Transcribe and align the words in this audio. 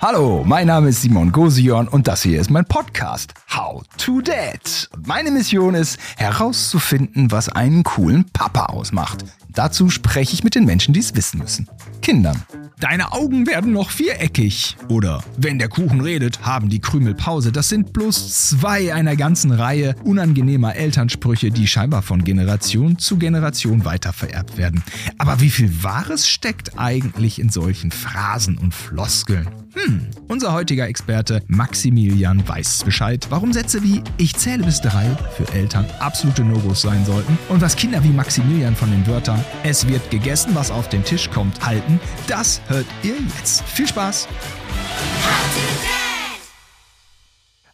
Hallo, 0.00 0.44
mein 0.44 0.66
Name 0.66 0.90
ist 0.90 1.02
Simon 1.02 1.32
Gosion 1.32 1.88
und 1.88 2.06
das 2.06 2.22
hier 2.22 2.40
ist 2.40 2.50
mein 2.50 2.64
Podcast 2.66 3.32
How 3.54 3.82
to 3.96 4.20
Dad. 4.20 4.88
Meine 5.06 5.30
Mission 5.30 5.74
ist 5.74 5.98
herauszufinden, 6.16 7.30
was 7.30 7.48
einen 7.48 7.82
coolen 7.82 8.24
Papa 8.32 8.66
ausmacht. 8.66 9.24
Dazu 9.48 9.88
spreche 9.88 10.34
ich 10.34 10.44
mit 10.44 10.54
den 10.54 10.66
Menschen, 10.66 10.92
die 10.92 11.00
es 11.00 11.14
wissen 11.16 11.38
müssen. 11.38 11.68
Kindern. 12.02 12.42
Deine 12.78 13.12
Augen 13.12 13.46
werden 13.46 13.72
noch 13.72 13.88
viereckig. 13.88 14.76
Oder 14.88 15.24
wenn 15.38 15.58
der 15.58 15.70
Kuchen 15.70 16.02
redet, 16.02 16.42
haben 16.42 16.68
die 16.68 16.80
Krümel 16.80 17.14
Pause. 17.14 17.50
Das 17.50 17.70
sind 17.70 17.94
bloß 17.94 18.50
zwei 18.50 18.92
einer 18.92 19.16
ganzen 19.16 19.50
Reihe 19.50 19.96
unangenehmer 20.04 20.76
Elternsprüche, 20.76 21.50
die 21.50 21.66
scheinbar 21.66 22.02
von 22.02 22.22
Generation 22.22 22.98
zu 22.98 23.16
Generation 23.16 23.86
weitervererbt 23.86 24.58
werden. 24.58 24.84
Aber 25.16 25.40
wie 25.40 25.48
viel 25.48 25.82
Wahres 25.82 26.28
steckt 26.28 26.78
eigentlich 26.78 27.38
in 27.38 27.48
solchen 27.48 27.90
Phrasen 27.90 28.58
und 28.58 28.74
Floskeln? 28.74 29.48
Hm, 29.76 30.06
unser 30.28 30.54
heutiger 30.54 30.88
Experte 30.88 31.42
Maximilian 31.48 32.48
weiß 32.48 32.82
Bescheid, 32.84 33.26
warum 33.28 33.52
Sätze 33.52 33.82
wie 33.82 34.02
ich 34.16 34.34
zähle 34.34 34.64
bis 34.64 34.80
drei 34.80 35.06
für 35.36 35.52
Eltern 35.52 35.84
absolute 36.00 36.42
No-Gos 36.44 36.80
sein 36.80 37.04
sollten 37.04 37.36
und 37.50 37.60
was 37.60 37.76
Kinder 37.76 38.02
wie 38.02 38.08
Maximilian 38.08 38.74
von 38.74 38.90
den 38.90 39.06
Wörtern 39.06 39.44
es 39.64 39.86
wird 39.86 40.10
gegessen, 40.10 40.54
was 40.54 40.70
auf 40.70 40.88
den 40.88 41.04
Tisch 41.04 41.30
kommt, 41.30 41.64
halten, 41.64 42.00
das 42.26 42.62
hört 42.68 42.86
ihr 43.02 43.16
jetzt. 43.38 43.64
Viel 43.64 43.86
Spaß! 43.86 44.28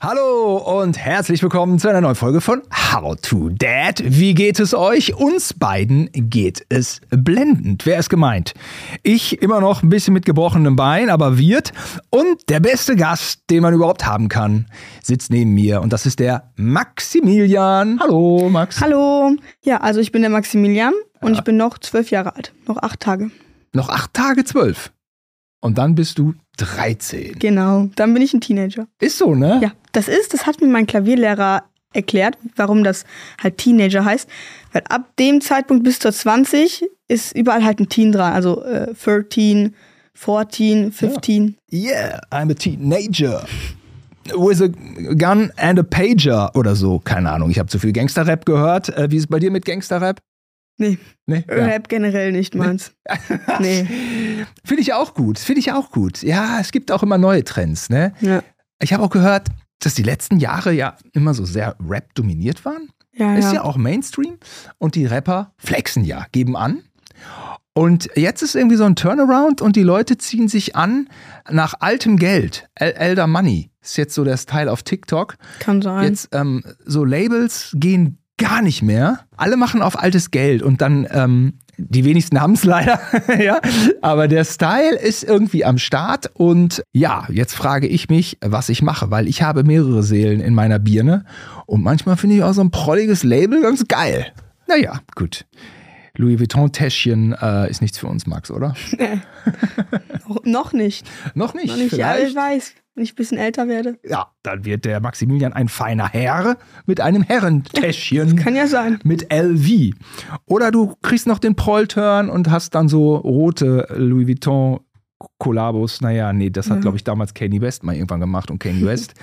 Hallo 0.05 0.56
und 0.56 0.98
herzlich 0.98 1.45
willkommen 1.45 1.79
zu 1.79 1.88
einer 1.88 2.01
neuen 2.01 2.16
Folge 2.16 2.41
von 2.41 2.60
How 2.73 3.15
to 3.23 3.51
Dad. 3.51 4.02
Wie 4.05 4.34
geht 4.34 4.59
es 4.59 4.74
euch? 4.74 5.15
Uns 5.15 5.55
beiden 5.55 6.10
geht 6.12 6.66
es 6.70 7.01
blendend. 7.10 7.87
Wer 7.87 8.01
ist 8.01 8.09
gemeint? 8.09 8.52
Ich 9.05 9.41
immer 9.41 9.60
noch 9.60 9.84
ein 9.84 9.91
bisschen 9.91 10.12
mit 10.12 10.27
gebrochenem 10.27 10.74
Bein, 10.74 11.09
aber 11.09 11.38
wird. 11.38 11.73
Und 12.10 12.48
der 12.48 12.59
beste 12.59 12.96
Gast, 12.96 13.43
den 13.49 13.62
man 13.62 13.74
überhaupt 13.74 14.04
haben 14.04 14.29
kann, 14.29 14.66
sitzt 15.04 15.30
neben 15.30 15.54
mir 15.54 15.80
und 15.80 15.93
das 15.93 16.05
ist 16.05 16.18
der 16.18 16.51
Maximilian. 16.57 18.01
Hallo, 18.01 18.49
Max. 18.51 18.80
Hallo. 18.80 19.37
Ja, 19.62 19.82
also 19.82 20.01
ich 20.01 20.10
bin 20.10 20.23
der 20.23 20.32
Maximilian 20.32 20.95
und 21.21 21.34
ich 21.34 21.43
bin 21.43 21.57
noch 21.57 21.79
zwölf 21.79 22.10
Jahre 22.10 22.34
alt. 22.34 22.52
Noch 22.66 22.79
acht 22.79 22.99
Tage. 22.99 23.30
Noch 23.73 23.88
acht 23.88 24.12
Tage 24.15 24.43
zwölf. 24.43 24.90
Und 25.63 25.79
dann 25.79 25.95
bist 25.95 26.18
du 26.18 26.35
13. 26.59 27.38
Genau. 27.38 27.88
Dann 27.95 28.13
bin 28.13 28.23
ich 28.23 28.35
ein 28.35 28.41
Teenager. 28.41 28.88
Ist 29.01 29.16
so, 29.18 29.35
ne? 29.35 29.60
Ja, 29.63 29.73
das 29.93 30.09
ist, 30.09 30.35
das 30.35 30.45
hat 30.45 30.60
mir 30.60 30.66
mein 30.66 30.87
Klavierlehrer 30.87 31.63
erklärt, 31.93 32.37
warum 32.57 32.82
das 32.82 33.05
halt 33.41 33.59
Teenager 33.59 34.05
heißt. 34.05 34.29
Weil 34.73 34.83
ab 34.88 35.16
dem 35.18 35.40
Zeitpunkt 35.40 35.85
bis 35.85 36.01
zur 36.01 36.13
20 36.13 36.85
ist 37.09 37.37
überall 37.37 37.65
halt 37.65 37.79
ein 37.79 37.88
Teen 37.88 38.10
dran. 38.10 38.33
Also 38.33 38.65
äh, 38.65 38.93
13, 38.93 39.74
14, 40.15 40.90
15. 40.90 41.57
Yeah, 41.73 42.21
I'm 42.30 42.51
a 42.51 42.55
teenager. 42.55 43.45
With 44.37 44.63
a 44.63 44.68
gun 45.15 45.52
and 45.57 45.79
a 45.79 45.83
pager 45.83 46.51
oder 46.55 46.74
so. 46.74 46.99
Keine 46.99 47.30
Ahnung, 47.30 47.51
ich 47.51 47.59
habe 47.59 47.68
zu 47.68 47.79
viel 47.79 47.93
Gangsterrap 47.93 48.45
gehört. 48.46 48.88
Äh, 48.96 49.10
wie 49.10 49.16
ist 49.16 49.23
es 49.23 49.27
bei 49.29 49.38
dir 49.38 49.51
mit 49.51 49.65
Gangsterrap? 49.65 50.21
Nee, 50.78 50.98
Nee? 51.26 51.45
Rap 51.48 51.88
generell 51.88 52.32
nicht 52.32 52.54
meins. 52.54 52.92
Nee. 53.60 53.87
Finde 54.65 54.82
ich 54.82 54.92
auch 54.95 55.15
gut. 55.15 55.38
Finde 55.38 55.60
ich 55.60 55.73
auch 55.73 55.90
gut. 55.90 56.23
Ja, 56.23 56.59
es 56.60 56.73
gibt 56.73 56.90
auch 56.90 57.02
immer 57.02 57.18
neue 57.18 57.45
Trends, 57.45 57.88
ne? 57.90 58.12
Ja, 58.20 58.42
Ich 58.80 58.93
habe 58.93 59.02
auch 59.02 59.10
gehört, 59.10 59.48
dass 59.80 59.95
die 59.95 60.02
letzten 60.02 60.38
Jahre 60.38 60.73
ja 60.73 60.96
immer 61.12 61.34
so 61.34 61.45
sehr 61.45 61.76
Rap 61.88 62.15
dominiert 62.15 62.65
waren. 62.65 62.88
ja. 63.12 63.37
Ist 63.37 63.46
ja. 63.46 63.54
ja 63.54 63.62
auch 63.62 63.76
Mainstream. 63.76 64.38
Und 64.78 64.94
die 64.94 65.06
Rapper 65.06 65.53
flexen 65.59 66.04
ja, 66.04 66.26
geben 66.32 66.56
an. 66.56 66.82
Und 67.75 68.10
jetzt 68.16 68.43
ist 68.43 68.54
irgendwie 68.54 68.76
so 68.76 68.84
ein 68.84 68.97
Turnaround 68.97 69.62
und 69.62 69.76
die 69.76 69.82
Leute 69.82 70.19
ziehen 70.19 70.48
sich 70.48 70.76
an 70.76 71.09
nach 71.50 71.75
altem 71.81 72.19
Geld. 72.19 72.69
El 72.75 72.93
Elder 72.93 73.26
Money 73.26 73.70
ist 73.81 73.97
jetzt 73.97 74.15
so 74.15 74.25
der 74.25 74.37
Style 74.37 74.70
auf 74.70 74.82
TikTok. 74.82 75.37
Kann 75.59 75.81
sein. 75.81 76.04
Jetzt 76.04 76.28
ähm, 76.32 76.62
so 76.84 77.05
Labels 77.05 77.72
gehen 77.75 78.19
gar 78.43 78.61
nicht 78.61 78.83
mehr. 78.83 79.21
Alle 79.37 79.57
machen 79.57 79.83
auf 79.83 79.99
altes 79.99 80.31
Geld 80.31 80.63
und 80.63 80.81
dann 80.81 81.07
ähm, 81.11 81.55
die 81.79 82.05
wenigsten 82.05 82.41
haben 82.41 82.55
es 82.55 82.65
leider, 82.65 83.01
ja. 83.39 83.61
Aber 84.03 84.29
der 84.29 84.45
Style 84.45 84.97
ist 84.97 85.23
irgendwie 85.23 85.65
am 85.65 85.79
Start 85.79 86.31
und 86.35 86.83
ja, 86.93 87.27
jetzt 87.31 87.55
frage 87.55 87.87
ich 87.87 88.09
mich, 88.09 88.39
was 88.41 88.69
ich 88.69 88.83
mache, 88.83 89.11
weil 89.11 89.29
ich 89.29 89.43
habe 89.43 89.65
mehrere 89.65 90.03
Seelen 90.03 90.41
in 90.41 90.55
meiner 90.55 90.79
Birne 90.79 91.25
und 91.67 91.83
manchmal 91.83 92.17
finde 92.17 92.37
ich 92.37 92.43
auch 92.43 92.53
so 92.53 92.63
ein 92.63 92.71
prolliges 92.71 93.23
Label 93.23 93.63
ganz 93.63 93.87
geil. 93.89 94.33
Naja, 94.67 95.01
gut. 95.15 95.47
Louis 96.17 96.39
Vuitton-Täschchen 96.39 97.35
äh, 97.41 97.71
ist 97.71 97.81
nichts 97.81 97.99
für 97.99 98.07
uns, 98.07 98.27
Max, 98.27 98.51
oder? 98.51 98.75
noch, 100.29 100.45
noch 100.45 100.73
nicht. 100.73 101.07
Noch 101.35 101.55
nicht. 101.55 101.69
Noch 101.69 101.77
nicht. 101.77 101.93
Ja, 101.95 102.19
ich 102.19 102.35
weiß. 102.35 102.75
Wenn 102.95 103.05
ich 103.05 103.13
ein 103.13 103.17
bisschen 103.17 103.39
älter 103.39 103.69
werde. 103.69 103.99
Ja, 104.07 104.33
dann 104.43 104.67
wird 104.67 104.85
der 104.85 105.01
Maximilian 105.01 105.55
ein 105.55 105.69
feiner 105.69 106.09
Herr 106.11 106.59
mit 106.85 107.01
einem 107.01 107.23
Herrentäschchen. 107.23 108.37
Kann 108.37 108.55
ja 108.55 108.67
sein. 108.67 108.99
mit 109.03 109.33
LV. 109.33 109.95
Oder 110.45 110.71
du 110.71 110.95
kriegst 111.03 111.27
noch 111.27 111.39
den 111.39 111.57
Proll-Turn 111.57 112.29
und 112.29 112.51
hast 112.51 112.75
dann 112.75 112.89
so 112.89 113.17
rote 113.17 113.87
Louis 113.97 114.29
Vuitton 114.29 114.81
Kollabos. 115.39 116.03
Naja, 116.03 116.33
nee, 116.35 116.51
das 116.51 116.69
hat, 116.69 116.77
Ja. 116.77 116.81
glaube 116.83 116.97
ich, 116.99 117.05
damals 117.05 117.33
Kanye 117.33 117.61
West 117.63 117.83
mal 117.83 117.95
irgendwann 117.95 118.21
gemacht. 118.21 118.51
Und 118.51 118.59
Kanye 118.59 118.85
West 118.85 119.15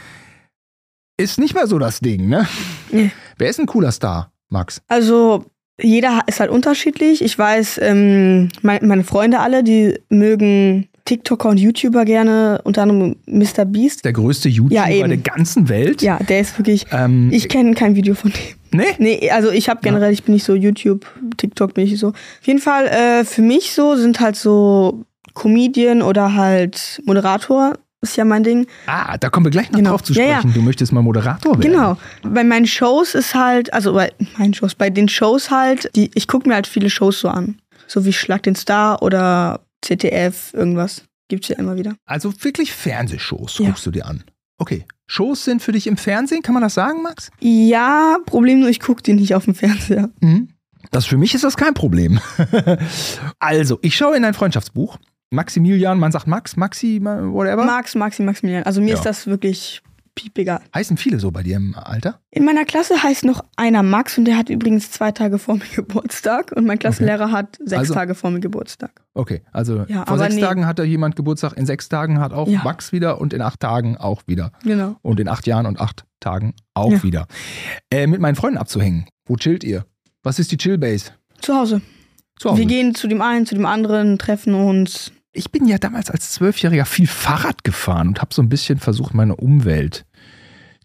ist 1.18 1.38
nicht 1.38 1.54
mehr 1.54 1.68
so 1.68 1.78
das 1.78 2.00
Ding, 2.00 2.28
ne? 2.28 2.48
Nee. 2.92 3.12
Wer 3.38 3.50
ist 3.50 3.60
ein 3.60 3.66
cooler 3.68 3.92
Star, 3.92 4.32
Max? 4.50 4.82
Also, 4.88 5.46
jeder 5.82 6.22
ist 6.28 6.40
halt 6.40 6.50
unterschiedlich. 6.50 7.22
Ich 7.24 7.38
weiß, 7.38 7.80
ähm, 7.84 8.50
mein, 8.62 8.86
meine 8.88 9.04
Freunde 9.04 9.40
alle, 9.40 9.64
die 9.64 9.98
mögen 10.10 10.89
TikToker 11.10 11.50
und 11.50 11.58
YouTuber 11.58 12.06
gerne, 12.06 12.62
unter 12.66 12.84
anderem 12.84 13.16
Mr. 13.26 13.66
Beast. 13.66 14.06
Der 14.06 14.14
größte 14.14 14.48
YouTuber 14.48 14.88
Ja, 14.88 15.08
der 15.08 15.18
ganzen 15.18 15.68
Welt. 15.68 16.04
Ja, 16.04 16.18
der 16.20 16.40
ist 16.42 16.58
wirklich. 16.60 16.86
Ähm, 16.92 17.30
Ich 17.32 17.50
kenne 17.50 17.74
kein 17.74 17.96
Video 17.96 18.14
von 18.14 18.32
dem. 18.32 18.80
nee? 18.80 18.86
Nee, 19.00 19.32
also 19.32 19.50
ich 19.50 19.70
habe 19.70 19.80
generell, 19.82 20.14
ich 20.14 20.24
bin 20.24 20.36
nicht 20.36 20.44
so 20.44 20.54
YouTube, 20.54 21.08
TikTok 21.38 21.74
bin 21.74 21.86
ich 21.88 21.98
so. 22.00 22.10
Auf 22.10 22.16
jeden 22.44 22.60
Fall, 22.60 22.86
äh, 22.88 23.26
für 23.26 23.42
mich 23.42 23.74
so 23.74 23.96
sind 23.96 24.20
halt 24.20 24.36
so 24.36 25.04
Comedian 25.34 26.04
oder 26.04 26.36
halt 26.36 27.02
Moderator, 27.06 27.74
ist 28.02 28.16
ja 28.16 28.24
mein 28.24 28.44
Ding. 28.44 28.68
Ah, 28.86 29.18
da 29.18 29.30
kommen 29.32 29.48
wir 29.48 29.52
gleich 29.52 29.72
noch 29.72 29.78
Genau. 29.80 29.90
drauf 29.90 30.04
zu 30.04 30.14
Ja, 30.14 30.24
sprechen. 30.40 30.50
ja. 30.50 30.54
Du 30.54 30.62
möchtest 30.62 30.92
mal 30.92 31.02
Moderator 31.02 31.54
werden. 31.60 31.62
Genau. 31.72 31.98
Bei 32.24 32.44
meinen 32.44 32.68
Shows 32.68 33.16
ist 33.16 33.34
halt, 33.34 33.74
also 33.74 33.94
bei 33.94 34.12
meinen 34.38 34.54
Shows, 34.54 34.76
bei 34.76 34.90
den 34.92 35.10
Shows 35.10 35.50
halt, 35.50 35.90
die, 35.96 36.12
ich 36.14 36.28
gucke 36.28 36.48
mir 36.48 36.54
halt 36.56 36.68
viele 36.68 36.90
Shows 36.92 37.20
so 37.20 37.30
an. 37.30 37.56
So 37.88 38.06
wie 38.06 38.14
Schlag 38.14 38.44
den 38.44 38.54
Star 38.56 39.02
oder 39.02 39.62
ZDF, 39.82 40.54
irgendwas. 40.54 41.04
Gibt's 41.28 41.48
ja 41.48 41.58
immer 41.58 41.76
wieder. 41.76 41.96
Also 42.06 42.34
wirklich 42.44 42.72
Fernsehshows 42.74 43.58
Ja. 43.60 43.68
guckst 43.68 43.86
du 43.86 43.92
dir 43.92 44.06
an. 44.08 44.24
Okay. 44.58 44.86
Shows 45.08 45.46
sind 45.46 45.62
für 45.62 45.72
dich 45.72 45.88
im 45.88 45.96
Fernsehen, 45.98 46.42
kann 46.44 46.54
man 46.54 46.62
das 46.64 46.74
sagen, 46.74 47.02
Max? 47.02 47.32
Ja, 47.40 48.18
Problem 48.26 48.60
nur, 48.60 48.70
ich 48.70 48.80
gucke 48.80 49.02
die 49.04 49.14
nicht 49.14 49.34
auf 49.36 49.46
dem 49.46 49.56
Fernseher. 49.56 50.10
Mhm. 50.20 50.50
Das 50.92 51.06
für 51.06 51.18
mich 51.18 51.34
ist 51.36 51.44
das 51.44 51.56
kein 51.58 51.74
Problem. 51.74 52.20
also, 53.40 53.80
ich 53.82 53.96
schaue 53.96 54.16
in 54.16 54.24
dein 54.24 54.34
Freundschaftsbuch. 54.34 54.98
Maximilian, 55.32 56.00
man 56.00 56.12
sagt 56.12 56.26
Max, 56.28 56.56
Maxi, 56.58 57.00
whatever. 57.02 57.64
Max, 57.66 57.94
Maxi, 57.96 58.24
Maximilian. 58.24 58.64
Also 58.64 58.82
mir 58.82 58.90
Ja. 58.90 58.96
ist 58.96 59.06
das 59.06 59.28
wirklich 59.28 59.82
piep 60.22 60.38
egal. 60.38 60.60
Heißen 60.76 60.98
viele 60.98 61.20
so 61.20 61.32
bei 61.32 61.44
dir 61.44 61.56
im 61.56 61.76
Alter? 61.76 62.20
In 62.32 62.44
meiner 62.44 62.66
Klasse 62.66 63.02
heißt 63.02 63.24
noch 63.26 63.44
einer 63.56 63.84
Max 63.84 64.18
und 64.18 64.26
der 64.26 64.38
hat 64.38 64.50
übrigens 64.50 64.92
zwei 64.92 65.12
Tage 65.12 65.40
vor 65.40 65.56
mir 65.56 65.64
Geburtstag 65.76 66.52
und 66.56 66.66
mein 66.66 66.78
Klassenlehrer 66.80 67.32
hat 67.32 67.58
sechs 67.64 67.80
Also- 67.80 67.94
Tage 67.94 68.16
vor 68.16 68.32
mir 68.32 68.40
Geburtstag. 68.42 68.92
Okay, 69.14 69.42
also 69.52 69.86
Ja, 69.88 70.06
vor 70.06 70.18
sechs 70.18 70.36
nee. 70.36 70.42
Tagen 70.42 70.66
hat 70.66 70.80
da 70.80 70.84
jemand 70.84 71.16
Geburtstag, 71.16 71.54
in 71.54 71.66
sechs 71.66 71.88
Tagen 71.90 72.20
hat 72.20 72.34
auch 72.34 72.48
Ja. 72.48 72.62
Max 72.64 72.92
wieder 72.92 73.20
und 73.22 73.34
in 73.34 73.42
acht 73.42 73.60
Tagen 73.62 73.96
auch 73.98 74.24
wieder. 74.28 74.52
Genau. 74.64 74.98
Und 75.02 75.20
in 75.20 75.28
acht 75.28 75.48
Jahren 75.48 75.66
und 75.66 75.80
acht 75.80 76.06
Tagen 76.20 76.54
auch 76.74 76.92
Ja. 76.92 77.04
wieder. 77.04 77.28
Äh, 77.90 78.08
mit 78.08 78.20
meinen 78.20 78.36
Freunden 78.36 78.58
abzuhängen. 78.58 79.06
Wo 79.26 79.36
chillt 79.38 79.64
ihr? 79.64 79.86
Was 80.24 80.38
ist 80.40 80.52
die 80.52 80.58
Chillbase? 80.58 81.12
Zu 81.42 81.56
Hause. 81.56 81.82
Zu 82.38 82.50
Hause. 82.50 82.60
Wir 82.60 82.66
gehen 82.66 82.94
zu 82.96 83.08
dem 83.08 83.22
einen, 83.22 83.46
zu 83.46 83.56
dem 83.56 83.66
anderen, 83.66 84.18
treffen 84.20 84.54
uns. 84.54 85.12
Ich 85.32 85.52
bin 85.52 85.68
ja 85.68 85.78
damals 85.78 86.10
als 86.10 86.32
Zwölfjähriger 86.32 86.86
viel 86.86 87.06
Fahrrad 87.06 87.64
gefahren 87.64 88.08
und 88.08 88.20
habe 88.22 88.34
so 88.34 88.42
ein 88.42 88.50
bisschen 88.50 88.80
versucht, 88.80 89.14
meine 89.14 89.36
Umwelt 89.36 90.06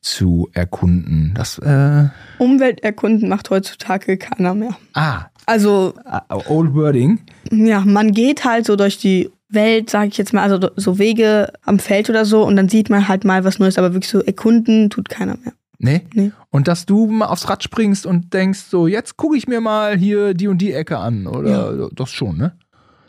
zu 0.05 0.49
erkunden. 0.53 1.33
Das, 1.35 1.59
äh, 1.59 2.09
Umwelterkunden 2.39 3.29
macht 3.29 3.49
heutzutage 3.51 4.19
keiner 4.19 4.55
mehr. 4.55 4.77
ah, 4.93 5.27
Also, 5.47 5.95
uh, 6.31 6.41
old 6.49 6.75
wording. 6.75 7.21
ja, 7.51 7.81
man 7.81 8.12
geht 8.12 8.45
halt 8.45 8.67
so 8.67 8.77
durch 8.77 8.99
die 8.99 9.31
Welt, 9.49 9.89
sage 9.89 10.09
ich 10.09 10.19
jetzt 10.19 10.33
mal, 10.33 10.43
also 10.43 10.69
so 10.77 10.99
Wege 10.99 11.53
am 11.62 11.79
Feld 11.79 12.11
oder 12.11 12.25
so 12.25 12.45
und 12.45 12.56
dann 12.56 12.69
sieht 12.69 12.91
man 12.91 13.09
halt 13.09 13.25
mal 13.25 13.45
was 13.45 13.59
Neues, 13.59 13.79
aber 13.79 13.95
wirklich 13.95 14.11
so 14.11 14.21
erkunden 14.21 14.91
tut 14.91 15.09
keiner 15.09 15.37
mehr. 15.43 15.53
Nee? 15.79 16.03
Nee. 16.15 16.33
Und 16.51 16.69
dass 16.69 16.87
du 16.87 17.06
mal 17.06 17.27
aufs 17.27 17.49
Rad 17.49 17.62
springst 17.62 18.05
und 18.06 18.33
denkst, 18.35 18.61
so, 18.71 18.87
jetzt 18.87 19.17
gucke 19.17 19.37
ich 19.37 19.49
mir 19.49 19.61
mal 19.61 19.97
hier 19.97 20.35
die 20.35 20.49
und 20.49 20.59
die 20.59 20.73
Ecke 20.73 20.99
an. 20.99 21.27
Oder 21.27 21.91
das 21.95 22.11
schon, 22.11 22.37
ne? 22.39 22.56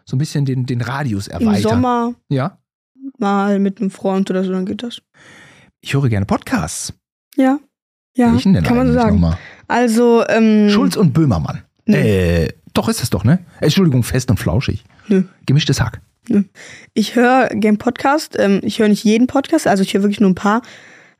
So 0.05 0.15
ein 0.15 0.19
bisschen 0.19 0.45
den, 0.45 0.65
den 0.65 0.81
Radius 0.81 1.27
erweitern. 1.27 1.55
Im 1.55 1.61
Sommer 1.61 2.13
Ja. 2.29 2.57
mal 3.17 3.59
mit 3.59 3.79
einem 3.81 3.91
Freund 3.91 4.29
oder 4.29 4.43
so, 4.43 4.51
dann 4.51 4.65
geht 4.65 4.83
das. 4.83 5.01
Ich 5.85 5.93
höre 5.93 6.09
gerne 6.09 6.25
Podcasts. 6.25 6.93
Ja. 7.35 7.59
Ja, 8.15 8.33
Welchen 8.33 8.53
denn 8.53 8.63
kann 8.63 8.75
man 8.75 8.91
sagen. 8.91 9.17
nochmal? 9.21 9.37
Also, 9.67 10.25
ähm, 10.27 10.67
Schulz 10.71 10.95
und 10.95 11.13
Böhmermann. 11.13 11.61
Nee. 11.85 12.45
Äh, 12.45 12.49
doch 12.73 12.89
ist 12.89 13.03
es 13.03 13.11
doch, 13.11 13.23
ne? 13.23 13.45
Entschuldigung, 13.59 14.01
fest 14.01 14.31
und 14.31 14.39
flauschig. 14.39 14.83
Nö. 15.09 15.25
Gemischtes 15.45 15.79
Hack. 15.79 16.01
Ich 16.95 17.15
höre 17.15 17.49
gern 17.49 17.77
Podcast. 17.77 18.35
Ähm, 18.39 18.61
ich 18.63 18.79
höre 18.79 18.87
nicht 18.87 19.03
jeden 19.03 19.27
Podcast, 19.27 19.67
also 19.67 19.83
ich 19.83 19.93
höre 19.93 20.01
wirklich 20.01 20.19
nur 20.19 20.31
ein 20.31 20.35
paar. 20.35 20.63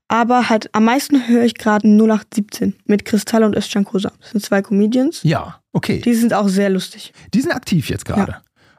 Aber 0.07 0.50
halt 0.50 0.73
am 0.73 0.85
meisten 0.85 1.27
höre 1.27 1.44
ich 1.44 1.53
gerade 1.53 1.88
0817 1.88 2.73
mit 2.85 3.06
Kristall 3.06 3.44
und 3.44 3.56
Özcan 3.56 3.85
Kosa. 3.85 4.13
Das 4.19 4.31
sind 4.31 4.44
zwei 4.44 4.63
Comedians. 4.63 5.21
Ja, 5.21 5.62
okay. 5.73 6.01
Die 6.03 6.15
sind 6.15 6.33
auch 6.33 6.47
sehr 6.47 6.71
lustig. 6.71 7.13
Die 7.35 7.41
sind 7.41 7.51
aktiv 7.51 7.88
jetzt 7.88 8.06
gerade. 8.06 8.38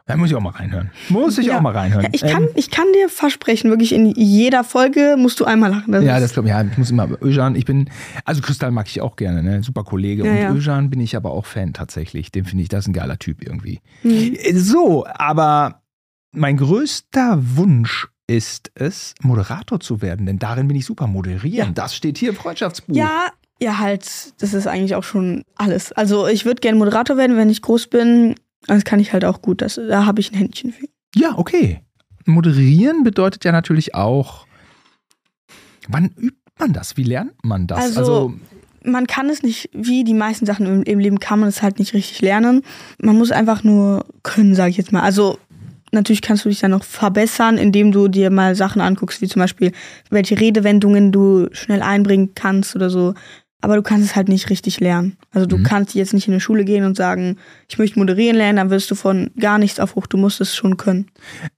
Da 0.08 0.16
muss 0.16 0.30
ich 0.30 0.36
auch 0.36 0.40
mal 0.40 0.50
reinhören. 0.50 0.90
Muss 1.08 1.36
ich 1.36 1.46
Ja. 1.46 1.56
auch 1.58 1.60
mal 1.60 1.72
reinhören. 1.72 2.04
Ja, 2.04 2.10
ich, 2.12 2.20
kann, 2.20 2.44
Ähm, 2.44 2.48
ich 2.54 2.70
kann 2.70 2.86
dir 2.94 3.08
versprechen, 3.08 3.70
wirklich 3.70 3.92
in 3.92 4.06
jeder 4.06 4.62
Folge 4.62 5.16
musst 5.18 5.40
du 5.40 5.44
einmal 5.44 5.68
lachen. 5.70 5.90
Das 5.92 6.04
ja, 6.04 6.20
das 6.20 6.32
glaube 6.32 6.48
ich. 6.48 6.54
Ja, 6.54 6.62
ich 6.62 6.78
muss 6.78 6.90
immer. 6.92 7.08
Öjan, 7.20 7.56
ich 7.56 7.64
bin. 7.64 7.90
Also 8.24 8.40
Kristall 8.40 8.70
mag 8.70 8.86
ich 8.86 9.00
auch 9.00 9.16
gerne, 9.16 9.42
ne? 9.42 9.64
Super 9.64 9.82
Kollege. 9.82 10.24
Ja, 10.24 10.30
und 10.30 10.38
ja. 10.38 10.52
Öjan 10.54 10.90
bin 10.90 11.00
ich 11.00 11.16
aber 11.16 11.32
auch 11.32 11.44
Fan 11.44 11.72
tatsächlich. 11.72 12.30
Den 12.30 12.44
finde 12.44 12.62
ich, 12.62 12.68
das 12.68 12.84
ist 12.84 12.88
ein 12.88 12.92
geiler 12.92 13.18
Typ 13.18 13.42
irgendwie. 13.42 13.80
Mhm. 14.04 14.36
So, 14.54 15.04
aber 15.06 15.82
mein 16.32 16.56
größter 16.56 17.38
Wunsch 17.56 18.06
ist 18.28 18.70
es, 18.76 19.14
Moderator 19.22 19.80
zu 19.80 20.02
werden, 20.02 20.26
denn 20.26 20.38
darin 20.38 20.68
bin 20.68 20.76
ich 20.76 20.86
super. 20.86 21.06
Moderieren, 21.08 21.68
Ja. 21.68 21.72
das 21.74 21.96
steht 21.96 22.18
hier 22.18 22.30
im 22.30 22.36
Freundschaftsbuch. 22.36 22.94
Ja, 22.94 23.28
ja, 23.60 23.78
halt, 23.78 24.04
das 24.40 24.52
ist 24.54 24.66
eigentlich 24.66 24.94
auch 24.94 25.04
schon 25.04 25.42
alles. 25.56 25.90
Also 25.92 26.26
ich 26.28 26.44
würde 26.44 26.60
gerne 26.60 26.78
Moderator 26.78 27.16
werden, 27.16 27.36
wenn 27.36 27.50
ich 27.50 27.62
groß 27.62 27.86
bin. 27.88 28.34
Das 28.66 28.84
kann 28.84 29.00
ich 29.00 29.12
halt 29.12 29.24
auch 29.24 29.42
gut. 29.42 29.62
Das, 29.62 29.76
da 29.76 30.06
habe 30.06 30.20
ich 30.20 30.32
ein 30.32 30.36
Händchen 30.36 30.72
für. 30.72 30.86
Ja, 31.14 31.36
okay. 31.36 31.80
Moderieren 32.24 33.04
bedeutet 33.04 33.44
ja 33.44 33.52
natürlich 33.52 33.94
auch, 33.94 34.46
wann 35.88 36.10
übt 36.16 36.36
man 36.58 36.72
das? 36.72 36.96
Wie 36.96 37.04
lernt 37.04 37.44
man 37.44 37.66
das? 37.66 37.96
Also, 37.96 38.34
Man 38.82 39.06
kann 39.06 39.28
es 39.30 39.42
nicht, 39.42 39.70
wie 39.72 40.04
die 40.04 40.14
meisten 40.14 40.46
Sachen 40.46 40.66
im, 40.66 40.82
im 40.82 40.98
Leben 40.98 41.20
kann 41.20 41.40
man 41.40 41.48
es 41.48 41.62
halt 41.62 41.78
nicht 41.78 41.94
richtig 41.94 42.20
lernen. 42.22 42.62
Man 42.98 43.16
muss 43.16 43.30
einfach 43.30 43.64
nur 43.64 44.04
können, 44.22 44.54
sage 44.54 44.70
ich 44.70 44.76
jetzt 44.76 44.92
mal. 44.92 45.02
Also 45.02 45.38
natürlich 45.92 46.22
kannst 46.22 46.44
du 46.44 46.48
dich 46.48 46.60
dann 46.60 46.72
noch 46.72 46.84
verbessern, 46.84 47.58
indem 47.58 47.92
du 47.92 48.08
dir 48.08 48.30
mal 48.30 48.54
Sachen 48.54 48.80
anguckst, 48.80 49.20
wie 49.22 49.28
zum 49.28 49.40
Beispiel, 49.40 49.72
welche 50.10 50.38
Redewendungen 50.38 51.12
du 51.12 51.48
schnell 51.52 51.82
einbringen 51.82 52.32
kannst 52.34 52.76
oder 52.76 52.90
so. 52.90 53.14
Aber 53.62 53.74
du 53.76 53.82
kannst 53.82 54.04
es 54.04 54.14
halt 54.14 54.28
nicht 54.28 54.50
richtig 54.50 54.80
lernen. 54.80 55.16
Also 55.32 55.46
du 55.46 55.56
Mhm. 55.56 55.62
kannst 55.64 55.94
jetzt 55.94 56.12
nicht 56.12 56.28
in 56.28 56.34
eine 56.34 56.40
Schule 56.40 56.64
gehen 56.64 56.84
und 56.84 56.96
sagen, 56.96 57.38
ich 57.68 57.78
möchte 57.78 57.98
moderieren 57.98 58.36
lernen, 58.36 58.56
dann 58.56 58.70
wirst 58.70 58.90
du 58.90 58.94
von 58.94 59.30
gar 59.40 59.58
nichts 59.58 59.80
auf 59.80 59.94
hoch. 59.96 60.06
Du 60.06 60.18
musst 60.18 60.40
es 60.40 60.54
schon 60.54 60.76
können. 60.76 61.06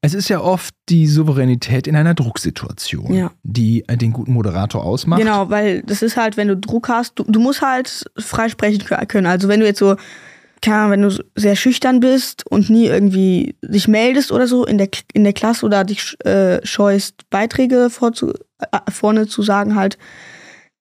es 0.00 0.14
ist 0.14 0.28
ja 0.28 0.40
oft 0.40 0.72
die 0.88 1.06
Souveränität 1.08 1.86
in 1.86 1.96
einer 1.96 2.14
Drucksituation, 2.14 3.12
Ja. 3.12 3.32
die 3.42 3.84
äh, 3.88 3.96
den 3.96 4.12
guten 4.12 4.32
Moderator 4.32 4.84
ausmacht. 4.84 5.20
Genau, 5.20 5.50
weil 5.50 5.82
das 5.82 6.02
ist 6.02 6.16
halt, 6.16 6.36
wenn 6.36 6.48
du 6.48 6.56
Druck 6.56 6.88
hast, 6.88 7.18
du, 7.18 7.24
du 7.24 7.40
musst 7.40 7.62
halt 7.62 8.04
frei 8.16 8.48
sprechen 8.48 8.82
kö- 8.82 9.04
können. 9.06 9.26
Also 9.26 9.48
wenn 9.48 9.60
du 9.60 9.66
jetzt 9.66 9.80
so, 9.80 9.96
keine 10.62 10.76
Ahnung, 10.78 10.90
wenn 10.92 11.02
du 11.02 11.24
sehr 11.34 11.56
schüchtern 11.56 12.00
bist 12.00 12.46
und 12.48 12.70
nie 12.70 12.86
irgendwie 12.86 13.56
dich 13.62 13.86
meldest 13.88 14.30
oder 14.32 14.46
so 14.46 14.64
in 14.64 14.78
der, 14.78 14.88
in 15.12 15.24
der 15.24 15.32
Klasse 15.32 15.66
oder 15.66 15.84
dich 15.84 16.16
äh, 16.24 16.64
scheust, 16.64 17.28
Beiträge 17.28 17.90
vorzu, 17.90 18.32
äh, 18.60 18.78
vorne 18.90 19.26
zu 19.26 19.42
sagen 19.42 19.74
halt, 19.74 19.98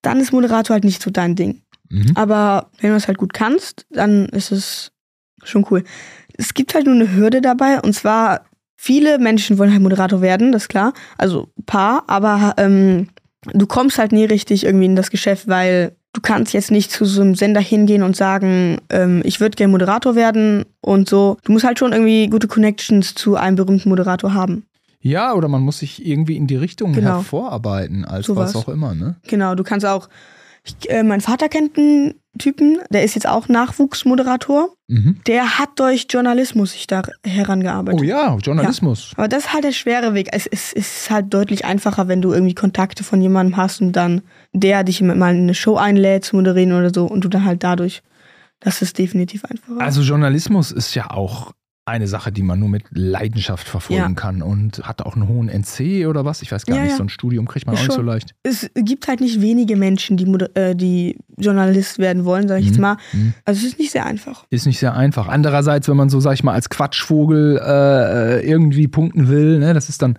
dann 0.07 0.21
ist 0.21 0.31
Moderator 0.31 0.75
halt 0.75 0.85
nicht 0.85 1.01
so 1.01 1.11
dein 1.11 1.35
Ding. 1.35 1.61
Mhm. 1.89 2.13
Aber 2.15 2.71
wenn 2.79 2.91
du 2.91 2.95
es 2.95 3.07
halt 3.07 3.17
gut 3.17 3.33
kannst, 3.33 3.85
dann 3.89 4.27
ist 4.27 4.51
es 4.51 4.91
schon 5.43 5.65
cool. 5.69 5.83
Es 6.37 6.53
gibt 6.53 6.73
halt 6.73 6.85
nur 6.85 6.95
eine 6.95 7.13
Hürde 7.13 7.41
dabei 7.41 7.81
und 7.81 7.93
zwar 7.93 8.45
viele 8.77 9.19
Menschen 9.19 9.57
wollen 9.57 9.71
halt 9.71 9.81
Moderator 9.81 10.21
werden, 10.21 10.53
das 10.53 10.63
ist 10.63 10.69
klar. 10.69 10.93
Also 11.17 11.49
ein 11.57 11.65
paar, 11.65 12.03
aber 12.07 12.53
ähm, 12.57 13.09
du 13.53 13.67
kommst 13.67 13.97
halt 13.97 14.13
nie 14.13 14.23
richtig 14.25 14.63
irgendwie 14.63 14.85
in 14.85 14.95
das 14.95 15.11
Geschäft, 15.11 15.49
weil 15.49 15.95
du 16.13 16.21
kannst 16.21 16.53
jetzt 16.53 16.71
nicht 16.71 16.89
zu 16.91 17.03
so 17.03 17.21
einem 17.21 17.35
Sender 17.35 17.61
hingehen 17.61 18.03
und 18.03 18.15
sagen, 18.15 18.79
ähm, 18.89 19.21
ich 19.25 19.41
würde 19.41 19.55
gerne 19.55 19.71
Moderator 19.71 20.15
werden 20.15 20.63
und 20.79 21.09
so. 21.09 21.37
Du 21.43 21.51
musst 21.51 21.65
halt 21.65 21.79
schon 21.79 21.91
irgendwie 21.91 22.27
gute 22.27 22.47
Connections 22.47 23.13
zu 23.13 23.35
einem 23.35 23.57
berühmten 23.57 23.89
Moderator 23.89 24.33
haben. 24.33 24.63
Ja, 25.07 25.33
oder 25.33 25.47
man 25.47 25.61
muss 25.61 25.79
sich 25.79 26.05
irgendwie 26.05 26.35
in 26.35 26.47
die 26.47 26.55
Richtung 26.55 26.93
Genau. 26.93 27.15
hervorarbeiten, 27.17 28.05
als 28.05 28.25
Sowas. 28.27 28.53
was 28.53 28.63
auch 28.63 28.69
immer, 28.69 28.93
ne? 28.93 29.15
Genau, 29.27 29.55
du 29.55 29.63
kannst 29.63 29.85
auch. 29.85 30.09
Ich, 30.63 30.89
äh, 30.89 31.03
mein 31.03 31.21
Vater 31.21 31.47
kennt 31.47 31.77
einen 31.77 32.15
Typen, 32.37 32.79
der 32.89 33.03
ist 33.05 33.15
jetzt 33.15 33.27
auch 33.27 33.47
Nachwuchsmoderator. 33.47 34.69
Mhm. 34.87 35.19
Der 35.25 35.59
hat 35.59 35.69
durch 35.77 36.07
Journalismus 36.09 36.73
sich 36.73 36.87
da 36.87 37.03
herangearbeitet. 37.25 37.99
Oh 38.01 38.03
ja, 38.03 38.35
Journalismus. 38.37 39.11
Aber 39.15 39.27
das 39.27 39.45
ist 39.45 39.53
halt 39.53 39.63
der 39.63 39.71
schwere 39.71 40.13
Weg. 40.13 40.27
Es, 40.33 40.45
es, 40.45 40.73
es 40.73 40.87
ist 41.03 41.09
halt 41.09 41.33
deutlich 41.33 41.63
einfacher, 41.65 42.07
wenn 42.07 42.21
du 42.21 42.33
irgendwie 42.33 42.53
Kontakte 42.55 43.03
von 43.03 43.21
jemandem 43.21 43.57
hast 43.57 43.81
und 43.81 43.93
dann 43.93 44.21
der 44.53 44.83
dich 44.83 45.01
mal 45.01 45.13
in 45.13 45.21
eine 45.43 45.53
Show 45.53 45.77
einlädt 45.77 46.25
zu 46.25 46.35
moderieren 46.35 46.73
oder 46.73 46.93
so 46.93 47.05
und 47.05 47.23
du 47.23 47.29
dann 47.29 47.45
halt 47.45 47.63
dadurch. 47.63 48.01
Das 48.59 48.81
ist 48.81 48.97
definitiv 48.97 49.45
einfacher. 49.45 49.79
Also 49.79 50.01
Journalismus 50.01 50.71
ist 50.71 50.95
ja 50.95 51.11
auch 51.11 51.51
eine 51.87 52.07
Sache, 52.07 52.31
die 52.31 52.43
man 52.43 52.59
nur 52.59 52.69
mit 52.69 52.83
Leidenschaft 52.91 53.67
verfolgen 53.67 54.01
Ja. 54.01 54.11
kann 54.13 54.41
und 54.41 54.79
hat 54.83 55.01
auch 55.01 55.15
einen 55.15 55.27
hohen 55.27 55.49
NC 55.49 56.05
oder 56.07 56.25
was? 56.25 56.41
Ich 56.41 56.51
weiß 56.51 56.65
gar 56.65 56.75
Ja, 56.75 56.81
nicht, 56.83 56.91
ja. 56.91 56.97
so 56.97 57.03
ein 57.03 57.09
Studium 57.09 57.47
kriegt 57.47 57.65
man 57.65 57.75
Ist 57.75 57.79
auch 57.79 57.83
nicht 57.85 57.91
so 57.93 57.99
schon- 57.99 58.05
leicht. 58.07 58.35
es 58.43 58.69
gibt 58.75 59.07
halt 59.07 59.21
nicht 59.21 59.41
wenige 59.41 59.75
Menschen, 59.77 60.17
die, 60.17 60.25
äh, 60.55 60.75
die 60.75 61.17
Journalist 61.37 61.99
werden 61.99 62.25
wollen, 62.25 62.47
sag 62.47 62.59
ich 62.59 62.65
jetzt 62.67 62.75
Mhm. 62.75 62.81
mal. 62.81 62.97
Mhm. 63.13 63.33
Also 63.45 63.59
es 63.65 63.73
ist 63.73 63.79
nicht 63.79 63.91
sehr 63.91 64.05
einfach. 64.05 64.45
Ist 64.49 64.65
nicht 64.65 64.79
sehr 64.79 64.95
einfach. 64.95 65.27
Andererseits, 65.27 65.87
wenn 65.87 65.97
man 65.97 66.09
so, 66.09 66.19
sag 66.19 66.33
ich 66.33 66.43
mal, 66.43 66.53
als 66.53 66.69
Quatschvogel 66.69 67.59
äh, 67.63 68.47
irgendwie 68.47 68.87
punkten 68.87 69.29
will, 69.29 69.59
ne, 69.59 69.73
das 69.73 69.87
ist 69.89 70.01
dann, 70.01 70.17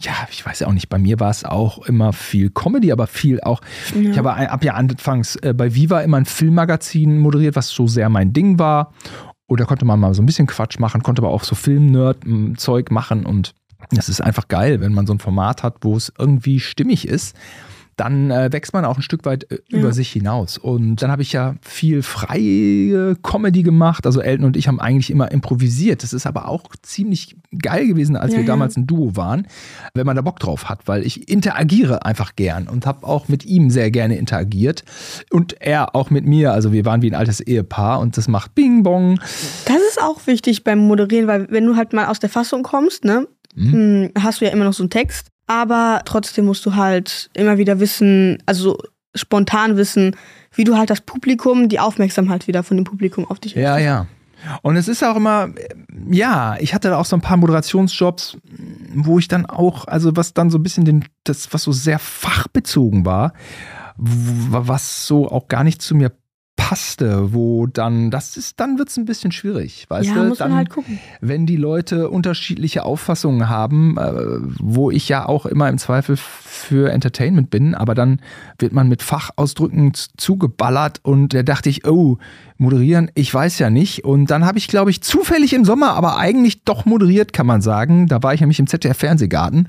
ja, 0.00 0.12
ich 0.30 0.44
weiß 0.46 0.60
ja 0.60 0.66
auch 0.68 0.72
nicht, 0.72 0.88
bei 0.88 0.98
mir 0.98 1.18
war 1.20 1.30
es 1.30 1.44
auch 1.44 1.84
immer 1.86 2.12
viel 2.12 2.50
Comedy, 2.50 2.92
aber 2.92 3.06
viel 3.06 3.40
auch, 3.40 3.60
ich 4.00 4.16
habe 4.16 4.32
ab 4.34 4.64
ja 4.64 4.74
anfangs 4.74 5.36
äh, 5.36 5.52
bei 5.54 5.74
Viva 5.74 6.00
immer 6.00 6.18
ein 6.18 6.24
Filmmagazin 6.26 7.18
moderiert, 7.18 7.56
was 7.56 7.68
so 7.68 7.86
sehr 7.86 8.08
mein 8.08 8.32
Ding 8.32 8.58
war. 8.58 8.92
Oder 9.50 9.66
konnte 9.66 9.84
man 9.84 9.98
mal 9.98 10.14
so 10.14 10.22
ein 10.22 10.26
bisschen 10.26 10.46
Quatsch 10.46 10.78
machen, 10.78 11.02
konnte 11.02 11.22
aber 11.22 11.32
auch 11.32 11.42
so 11.42 11.56
Film-Nerd-Zeug 11.56 12.92
machen 12.92 13.26
und 13.26 13.52
das 13.90 14.08
ist 14.08 14.20
einfach 14.20 14.46
geil, 14.46 14.80
wenn 14.80 14.94
man 14.94 15.08
so 15.08 15.12
ein 15.12 15.18
Format 15.18 15.64
hat, 15.64 15.78
wo 15.80 15.96
es 15.96 16.12
irgendwie 16.16 16.60
stimmig 16.60 17.08
ist. 17.08 17.34
Dann 18.00 18.30
äh, 18.30 18.48
wächst 18.50 18.72
man 18.72 18.84
auch 18.86 18.96
ein 18.96 19.02
Stück 19.02 19.24
weit 19.26 19.44
äh, 19.50 19.58
Ja. 19.68 19.78
über 19.80 19.92
sich 19.92 20.10
hinaus. 20.10 20.56
Und 20.58 20.96
dann 21.02 21.10
habe 21.10 21.22
ich 21.22 21.32
ja 21.32 21.54
viel 21.60 22.02
freie 22.02 23.14
Comedy 23.22 23.62
gemacht. 23.62 24.06
Also 24.06 24.20
Elton 24.20 24.46
und 24.46 24.56
ich 24.56 24.68
haben 24.68 24.80
eigentlich 24.80 25.10
immer 25.10 25.30
improvisiert. 25.30 26.02
Das 26.02 26.12
ist 26.12 26.26
aber 26.26 26.48
auch 26.48 26.64
ziemlich 26.82 27.36
geil 27.58 27.86
gewesen, 27.86 28.16
als 28.16 28.32
Ja, 28.32 28.38
wir 28.38 28.44
ja. 28.44 28.48
damals 28.48 28.76
ein 28.76 28.86
Duo 28.86 29.16
waren, 29.16 29.46
wenn 29.94 30.06
man 30.06 30.16
da 30.16 30.22
Bock 30.22 30.38
drauf 30.40 30.68
hat, 30.68 30.88
weil 30.88 31.04
ich 31.04 31.28
interagiere 31.28 32.04
einfach 32.04 32.36
gern 32.36 32.68
und 32.68 32.86
habe 32.86 33.06
auch 33.06 33.28
mit 33.28 33.44
ihm 33.44 33.70
sehr 33.70 33.90
gerne 33.90 34.16
interagiert. 34.16 34.84
Und 35.30 35.60
er 35.60 35.94
auch 35.94 36.10
mit 36.10 36.24
mir. 36.26 36.52
Also 36.52 36.72
wir 36.72 36.84
waren 36.84 37.02
wie 37.02 37.10
ein 37.10 37.14
altes 37.14 37.40
Ehepaar 37.40 38.00
und 38.00 38.16
das 38.16 38.28
macht 38.28 38.54
Bing 38.54 38.82
Bong. 38.82 39.18
Das 39.66 39.76
ist 39.90 40.00
auch 40.02 40.26
wichtig 40.26 40.64
beim 40.64 40.78
Moderieren, 40.78 41.26
weil 41.26 41.46
wenn 41.50 41.66
du 41.66 41.76
halt 41.76 41.92
mal 41.92 42.06
aus 42.06 42.18
der 42.20 42.30
Fassung 42.30 42.62
kommst, 42.62 43.04
ne, 43.04 43.26
Mhm. 43.56 44.10
mh, 44.14 44.22
hast 44.22 44.40
du 44.40 44.44
ja 44.44 44.52
immer 44.52 44.64
noch 44.64 44.72
so 44.72 44.84
einen 44.84 44.90
Text, 44.90 45.26
aber 45.50 46.02
trotzdem 46.04 46.44
musst 46.44 46.64
du 46.64 46.76
halt 46.76 47.28
immer 47.34 47.58
wieder 47.58 47.80
wissen, 47.80 48.40
also 48.46 48.62
so 48.62 48.78
spontan 49.16 49.76
wissen, 49.76 50.14
wie 50.54 50.62
du 50.62 50.76
halt 50.76 50.90
das 50.90 51.00
Publikum, 51.00 51.68
die 51.68 51.80
Aufmerksamkeit 51.80 52.46
wieder 52.46 52.62
von 52.62 52.76
dem 52.76 52.84
Publikum 52.84 53.28
auf 53.28 53.40
dich 53.40 53.56
Ja, 53.56 53.76
ja. 53.76 54.06
Und 54.62 54.76
es 54.76 54.86
ist 54.86 55.02
auch 55.02 55.16
immer, 55.16 55.48
ja, 56.08 56.56
ich 56.60 56.72
hatte 56.72 56.90
da 56.90 56.98
auch 56.98 57.04
so 57.04 57.16
ein 57.16 57.20
paar 57.20 57.36
Moderationsjobs, 57.36 58.38
wo 58.94 59.18
ich 59.18 59.26
dann 59.26 59.44
auch, 59.44 59.88
also 59.88 60.14
was 60.14 60.34
dann 60.34 60.50
so 60.50 60.58
ein 60.58 60.62
bisschen 60.62 60.84
den, 60.84 61.04
das, 61.24 61.52
was 61.52 61.64
so 61.64 61.72
sehr 61.72 61.98
fachbezogen 61.98 63.04
war, 63.04 63.32
was 63.96 65.04
so 65.04 65.28
auch 65.28 65.48
gar 65.48 65.64
nicht 65.64 65.82
zu 65.82 65.96
mir 65.96 66.12
passte, 66.60 67.32
wo 67.32 67.66
dann, 67.66 68.10
das 68.10 68.36
ist, 68.36 68.60
dann 68.60 68.78
wird 68.78 68.90
es 68.90 68.98
ein 68.98 69.06
bisschen 69.06 69.32
schwierig, 69.32 69.86
weißt 69.88 70.10
ja, 70.10 70.14
du? 70.14 70.28
muss 70.28 70.38
dann, 70.38 70.50
man 70.50 70.58
halt 70.58 70.68
gucken. 70.68 71.00
wenn 71.22 71.46
die 71.46 71.56
Leute 71.56 72.10
unterschiedliche 72.10 72.84
Auffassungen 72.84 73.48
haben, 73.48 73.96
äh, 73.96 74.12
wo 74.58 74.90
ich 74.90 75.08
ja 75.08 75.26
auch 75.26 75.46
immer 75.46 75.70
im 75.70 75.78
Zweifel 75.78 76.18
für 76.18 76.92
Entertainment 76.92 77.48
bin, 77.48 77.74
aber 77.74 77.94
dann 77.94 78.20
wird 78.58 78.74
man 78.74 78.90
mit 78.90 79.02
Fachausdrücken 79.02 79.92
zugeballert 80.18 81.00
und 81.02 81.32
da 81.32 81.42
dachte 81.42 81.70
ich, 81.70 81.86
oh, 81.86 82.18
moderieren, 82.60 83.10
ich 83.14 83.32
weiß 83.32 83.58
ja 83.58 83.70
nicht. 83.70 84.04
Und 84.04 84.30
dann 84.30 84.44
habe 84.44 84.58
ich, 84.58 84.68
glaube 84.68 84.90
ich, 84.90 85.00
zufällig 85.00 85.54
im 85.54 85.64
Sommer, 85.64 85.94
aber 85.94 86.18
eigentlich 86.18 86.62
doch 86.64 86.84
moderiert, 86.84 87.32
kann 87.32 87.46
man 87.46 87.62
sagen. 87.62 88.06
Da 88.06 88.22
war 88.22 88.34
ich 88.34 88.40
nämlich 88.40 88.60
im 88.60 88.66
ZDF 88.66 88.98
Fernsehgarten 88.98 89.68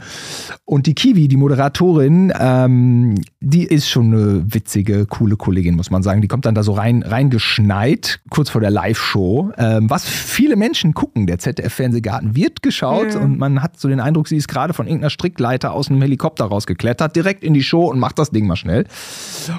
und 0.65 0.88
die 0.88 0.93
Kiwi, 0.93 1.29
die 1.29 1.38
Moderatorin, 1.38 2.33
ähm, 2.38 3.15
die 3.39 3.63
ist 3.63 3.89
schon 3.89 4.13
eine 4.13 4.53
witzige, 4.53 5.05
coole 5.05 5.38
Kollegin, 5.38 5.75
muss 5.75 5.89
man 5.89 6.03
sagen. 6.03 6.21
Die 6.21 6.27
kommt 6.27 6.45
dann 6.45 6.53
da 6.53 6.63
so 6.63 6.74
rein, 6.74 6.81
reingeschneit, 6.82 8.20
kurz 8.30 8.50
vor 8.50 8.62
der 8.62 8.72
Live-Show. 8.72 9.52
Ähm, 9.58 9.90
was 9.90 10.06
viele 10.08 10.56
Menschen 10.56 10.94
gucken, 10.94 11.28
der 11.28 11.38
ZDF-Fernsehgarten 11.40 12.36
wird 12.36 12.62
geschaut 12.62 13.14
Ja. 13.14 13.20
und 13.20 13.38
man 13.38 13.62
hat 13.64 13.80
so 13.80 13.88
den 13.88 14.00
Eindruck, 14.00 14.28
sie 14.28 14.38
ist 14.38 14.48
gerade 14.48 14.74
von 14.74 14.88
irgendeiner 14.88 15.10
Strickleiter 15.10 15.74
aus 15.74 15.90
einem 15.90 16.02
Helikopter 16.02 16.46
rausgeklettert, 16.46 17.16
direkt 17.16 17.44
in 17.44 17.54
die 17.54 17.64
Show 17.64 17.86
und 17.86 18.00
macht 18.00 18.18
das 18.20 18.32
Ding 18.32 18.48
mal 18.48 18.56
schnell. 18.56 18.86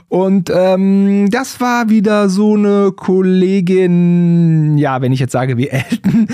Und 0.09 0.51
ähm, 0.55 1.29
das 1.31 1.61
war 1.61 1.89
wieder 1.89 2.29
so 2.29 2.55
eine 2.55 2.93
Kollegin, 2.93 4.79
ja, 4.79 5.01
wenn 5.01 5.13
ich 5.13 5.21
jetzt 5.21 5.33
sage 5.33 5.57
wie 5.57 5.69
Elton, 5.73 6.27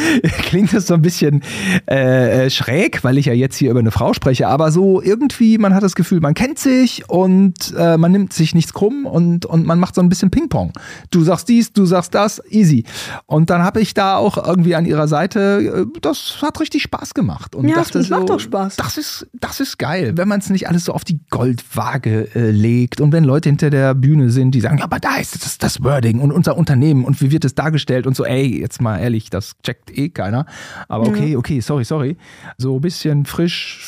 klingt 0.42 0.72
das 0.72 0.86
so 0.86 0.94
ein 0.94 1.02
bisschen 1.02 1.42
äh, 1.90 2.46
äh, 2.46 2.50
schräg, 2.50 3.04
weil 3.04 3.18
ich 3.18 3.26
ja 3.26 3.32
jetzt 3.32 3.56
hier 3.56 3.70
über 3.70 3.80
eine 3.80 3.90
Frau 3.90 4.12
spreche, 4.12 4.48
aber 4.48 4.70
so 4.70 5.02
irgendwie, 5.02 5.58
man 5.58 5.74
hat 5.74 5.82
das 5.82 5.94
Gefühl, 5.94 6.20
man 6.20 6.34
kennt 6.34 6.58
sich 6.58 7.08
und 7.08 7.74
äh, 7.76 7.96
man 7.96 8.12
nimmt 8.12 8.32
sich 8.32 8.54
nichts 8.54 8.72
krumm 8.72 9.06
und, 9.06 9.46
und 9.46 9.66
man 9.66 9.78
macht 9.78 9.94
so 9.94 10.00
ein 10.00 10.08
bisschen 10.08 10.30
Ping-Pong. 10.30 10.72
Du 11.10 11.22
sagst 11.22 11.48
dies, 11.48 11.72
du 11.72 11.86
sagst 11.86 12.14
das, 12.14 12.42
easy. 12.50 12.84
Und 13.26 13.50
dann 13.50 13.62
habe 13.62 13.80
ich 13.80 13.94
da 13.94 14.16
auch 14.16 14.36
irgendwie 14.36 14.74
an 14.74 14.84
ihrer 14.86 15.08
Seite, 15.08 15.86
äh, 15.94 16.00
das 16.00 16.42
hat 16.42 16.60
richtig 16.60 16.82
Spaß 16.82 17.14
gemacht. 17.14 17.54
Und 17.54 17.68
Ja, 17.68 17.76
dachte 17.76 17.98
das 17.98 18.08
macht 18.10 18.20
so, 18.22 18.26
doch 18.26 18.40
Spaß. 18.40 18.76
Das 18.76 18.98
ist, 18.98 19.26
das 19.32 19.60
ist 19.60 19.78
geil, 19.78 20.16
wenn 20.16 20.28
man 20.28 20.40
es 20.40 20.50
nicht 20.50 20.68
alles 20.68 20.84
so 20.84 20.92
auf 20.92 21.04
die 21.04 21.20
Goldwaage 21.30 22.34
äh, 22.34 22.50
legt 22.50 23.00
und 23.00 23.12
wenn 23.12 23.24
Leute 23.24 23.48
hinter 23.48 23.70
der 23.70 23.94
Bühne 23.94 24.30
sind, 24.30 24.52
die 24.52 24.60
sagen, 24.60 24.78
ja, 24.78 24.84
aber 24.84 24.98
da 24.98 25.16
ist 25.16 25.44
das, 25.44 25.58
das 25.58 25.82
Wording 25.82 26.20
und 26.20 26.32
unser 26.32 26.56
Unternehmen 26.56 27.04
und 27.04 27.20
wie 27.20 27.30
wird 27.30 27.44
es 27.44 27.54
dargestellt 27.54 28.06
und 28.06 28.16
so, 28.16 28.24
ey, 28.24 28.60
jetzt 28.60 28.80
mal 28.80 28.98
ehrlich, 28.98 29.30
das 29.30 29.52
checkt 29.62 29.96
eh 29.96 30.08
keiner. 30.08 30.46
Aber 30.88 31.06
okay, 31.06 31.36
okay, 31.36 31.60
sorry, 31.60 31.84
sorry. 31.84 32.16
So 32.56 32.76
ein 32.76 32.80
bisschen 32.80 33.24
frisch, 33.24 33.80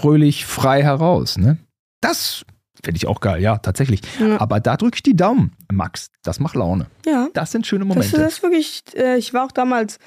fröhlich, 0.00 0.46
frei 0.46 0.82
heraus, 0.82 1.38
ne? 1.38 1.58
Das 2.00 2.44
finde 2.84 2.96
ich 2.96 3.06
auch 3.06 3.20
geil, 3.20 3.42
ja, 3.42 3.58
tatsächlich. 3.58 4.00
Ja. 4.20 4.40
Aber 4.40 4.60
da 4.60 4.76
drücke 4.76 4.96
ich 4.96 5.02
die 5.02 5.16
Daumen, 5.16 5.52
Max. 5.72 6.10
Das 6.22 6.40
macht 6.40 6.54
Laune. 6.56 6.86
Ja. 7.06 7.28
Das 7.34 7.52
sind 7.52 7.66
schöne 7.66 7.84
Das, 7.84 7.88
Momente. 7.94 8.16
das 8.18 8.34
ist 8.34 8.42
wirklich, 8.42 8.82
äh, 8.94 9.16
ich 9.18 9.32
war 9.34 9.44
auch 9.44 9.52
damals 9.52 9.98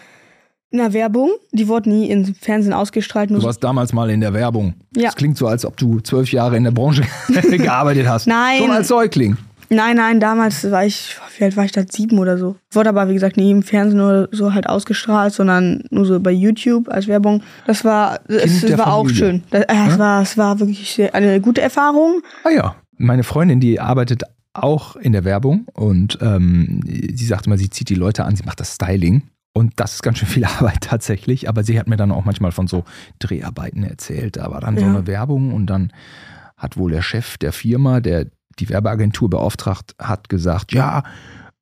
in 0.71 0.77
der 0.77 0.93
Werbung. 0.93 1.31
Die 1.51 1.67
wurde 1.67 1.89
nie 1.89 2.09
im 2.11 2.35
Fernsehen 2.35 2.73
ausgestrahlt. 2.73 3.31
Du 3.31 3.41
warst 3.41 3.63
damals 3.63 3.91
mal 3.93 4.09
in 4.09 4.21
der 4.21 4.33
Werbung. 4.33 4.75
Ja. 4.95 5.05
Das 5.05 5.15
klingt 5.15 5.37
so, 5.37 5.47
als 5.47 5.65
ob 5.65 5.77
du 5.77 5.99
zwölf 6.01 6.31
Jahre 6.31 6.57
in 6.57 6.63
der 6.63 6.71
Branche 6.71 7.03
gearbeitet 7.49 8.07
hast. 8.07 8.27
Nein. 8.27 8.59
Schon 8.59 8.71
als 8.71 8.87
Säugling. 8.87 9.37
Nein, 9.69 9.97
nein, 9.97 10.19
damals 10.19 10.69
war 10.71 10.83
ich, 10.85 11.15
wie 11.37 11.43
alt 11.43 11.55
war 11.55 11.63
ich 11.65 11.71
da? 11.71 11.83
Sieben 11.87 12.17
oder 12.17 12.37
so. 12.37 12.55
Wurde 12.71 12.89
aber, 12.89 13.07
wie 13.09 13.13
gesagt, 13.13 13.37
nie 13.37 13.51
im 13.51 13.61
Fernsehen 13.63 14.01
oder 14.01 14.27
so 14.31 14.53
halt 14.53 14.67
ausgestrahlt, 14.67 15.33
sondern 15.33 15.83
nur 15.91 16.05
so 16.05 16.19
bei 16.19 16.31
YouTube 16.31 16.89
als 16.89 17.07
Werbung. 17.07 17.43
Das 17.67 17.85
war, 17.85 18.19
es, 18.27 18.63
es 18.63 18.77
war 18.77 18.93
auch 18.93 19.07
schön. 19.09 19.43
Das, 19.51 19.63
äh, 19.65 19.75
es, 19.89 19.99
war, 19.99 20.21
es 20.23 20.37
war 20.37 20.59
wirklich 20.59 20.91
sehr- 20.93 21.13
eine 21.13 21.39
gute 21.39 21.61
Erfahrung. 21.61 22.21
Ah 22.43 22.49
ja. 22.49 22.75
Meine 22.97 23.23
Freundin, 23.23 23.59
die 23.59 23.79
arbeitet 23.79 24.23
auch 24.53 24.95
in 24.95 25.13
der 25.13 25.23
Werbung 25.23 25.67
und 25.73 26.17
ähm, 26.21 26.81
sie 26.85 27.25
sagt 27.25 27.45
immer, 27.47 27.57
sie 27.57 27.69
zieht 27.69 27.89
die 27.89 27.95
Leute 27.95 28.25
an, 28.25 28.35
sie 28.35 28.43
macht 28.43 28.59
das 28.59 28.75
Styling. 28.75 29.23
Und 29.53 29.73
das 29.77 29.93
ist 29.95 30.03
ganz 30.03 30.17
schön 30.17 30.27
viel 30.27 30.45
Arbeit 30.59 30.81
tatsächlich. 30.81 31.47
Aber 31.47 31.63
sie 31.63 31.79
hat 31.79 31.87
mir 31.87 31.95
dann 31.97 32.11
auch 32.11 32.25
manchmal 32.25 32.51
von 32.51 32.67
so 32.67 32.83
Dreharbeiten 33.19 33.83
erzählt. 33.83 34.37
Da 34.37 34.49
war 34.51 34.61
dann 34.61 34.77
so 34.77 34.83
Ja. 34.85 34.89
eine 34.89 35.07
Werbung 35.07 35.53
und 35.53 35.67
dann 35.67 35.91
hat 36.57 36.77
wohl 36.77 36.91
der 36.91 37.01
Chef 37.01 37.37
der 37.37 37.51
Firma, 37.53 37.99
der 37.99 38.25
die 38.59 38.69
Werbeagentur 38.69 39.29
beauftragt 39.29 39.95
hat, 39.99 40.29
gesagt, 40.29 40.73
ja, 40.73 41.03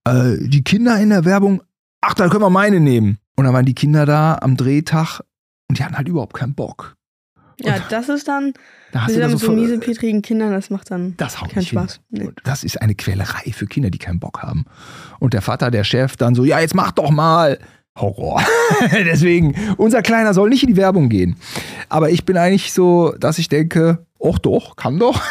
äh, 0.05 0.37
die 0.39 0.63
Kinder 0.63 0.99
in 0.99 1.09
der 1.09 1.25
Werbung, 1.25 1.61
ach, 2.01 2.13
da 2.13 2.27
können 2.29 2.43
wir 2.43 2.49
meine 2.49 2.79
nehmen. 2.79 3.17
Und 3.35 3.45
dann 3.45 3.53
waren 3.53 3.65
die 3.65 3.75
Kinder 3.75 4.05
da 4.05 4.37
am 4.41 4.57
Drehtag 4.57 5.21
und 5.69 5.77
die 5.79 5.83
hatten 5.83 5.97
halt 5.97 6.07
überhaupt 6.07 6.33
keinen 6.33 6.55
Bock. 6.55 6.95
Ja, 7.59 7.75
das 7.89 8.07
ist 8.07 8.27
dann, 8.27 8.53
Da 8.91 9.01
hast 9.01 9.09
du 9.09 9.13
sind 9.13 9.21
da 9.21 9.27
mit 9.29 9.39
so 9.39 9.47
so 9.47 9.51
miesepetrigen 9.51 10.21
Kindern, 10.21 10.51
das 10.51 10.69
macht 10.69 10.91
dann 10.91 11.15
das 11.17 11.35
keinen. 11.35 11.65
Spaß. 11.65 12.01
Nee. 12.09 12.27
Und 12.27 12.39
Das 12.43 12.63
ist 12.63 12.79
eine 12.81 12.93
Quälerei 12.93 13.51
für 13.51 13.65
Kinder, 13.65 13.89
die 13.89 13.97
keinen 13.97 14.19
Bock 14.19 14.43
haben. 14.43 14.65
Und 15.19 15.33
der 15.33 15.41
Vater, 15.41 15.71
der 15.71 15.83
Chef, 15.83 16.15
dann 16.17 16.35
so, 16.35 16.45
ja, 16.45 16.59
jetzt 16.59 16.75
mach 16.75 16.91
doch 16.91 17.09
mal. 17.09 17.57
Horror. 17.97 18.43
Deswegen, 18.91 19.55
unser 19.77 20.03
Kleiner 20.03 20.35
soll 20.35 20.49
nicht 20.49 20.61
in 20.61 20.69
die 20.69 20.77
Werbung 20.77 21.09
gehen. 21.09 21.35
Aber 21.89 22.11
ich 22.11 22.25
bin 22.25 22.37
eigentlich 22.37 22.71
so, 22.71 23.15
dass 23.19 23.39
ich 23.39 23.49
denke, 23.49 24.05
och 24.19 24.39
doch, 24.39 24.75
kann 24.75 24.99
doch. 24.99 25.21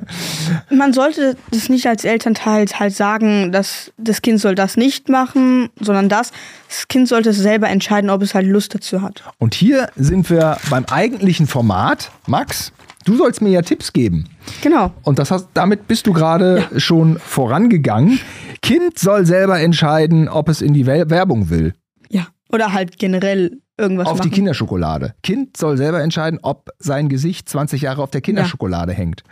Man 0.70 0.92
sollte 0.92 1.36
das 1.50 1.68
nicht 1.68 1.86
als 1.86 2.04
Elternteil 2.04 2.66
halt 2.72 2.94
sagen, 2.94 3.52
dass 3.52 3.92
das 3.98 4.22
Kind 4.22 4.40
soll 4.40 4.54
das 4.54 4.76
nicht 4.76 5.08
machen, 5.08 5.70
sondern 5.80 6.08
das. 6.08 6.32
Das 6.68 6.88
Kind 6.88 7.08
sollte 7.08 7.30
es 7.30 7.38
selber 7.38 7.68
entscheiden, 7.68 8.10
ob 8.10 8.22
es 8.22 8.34
halt 8.34 8.46
Lust 8.46 8.74
dazu 8.74 9.02
hat. 9.02 9.24
Und 9.38 9.54
hier 9.54 9.88
sind 9.96 10.30
wir 10.30 10.58
beim 10.70 10.84
eigentlichen 10.86 11.46
Format. 11.46 12.10
Max, 12.26 12.72
du 13.04 13.16
sollst 13.16 13.42
mir 13.42 13.50
ja 13.50 13.62
Tipps 13.62 13.92
geben. 13.92 14.28
Genau. 14.62 14.92
Und 15.02 15.18
das 15.18 15.30
hast, 15.30 15.48
damit 15.54 15.88
bist 15.88 16.06
du 16.06 16.12
gerade 16.12 16.68
schon 16.76 17.18
vorangegangen. 17.18 18.20
Kind 18.62 18.98
soll 18.98 19.26
selber 19.26 19.60
entscheiden, 19.60 20.28
ob 20.28 20.48
es 20.48 20.62
in 20.62 20.72
die 20.72 20.86
Werbung 20.86 21.50
will. 21.50 21.74
Ja. 22.08 22.28
Oder 22.50 22.72
halt 22.72 22.98
generell 22.98 23.61
irgendwas 23.78 24.06
auf 24.08 24.18
machen. 24.18 24.30
die 24.30 24.34
Kinderschokolade. 24.34 25.14
Kind 25.22 25.56
soll 25.56 25.76
selber 25.76 26.02
entscheiden, 26.02 26.38
ob 26.42 26.70
sein 26.78 27.08
Gesicht 27.08 27.48
20 27.48 27.82
Jahre 27.82 28.02
auf 28.02 28.10
der 28.10 28.20
Kinderschokolade 28.20 28.92
hängt. 28.92 29.22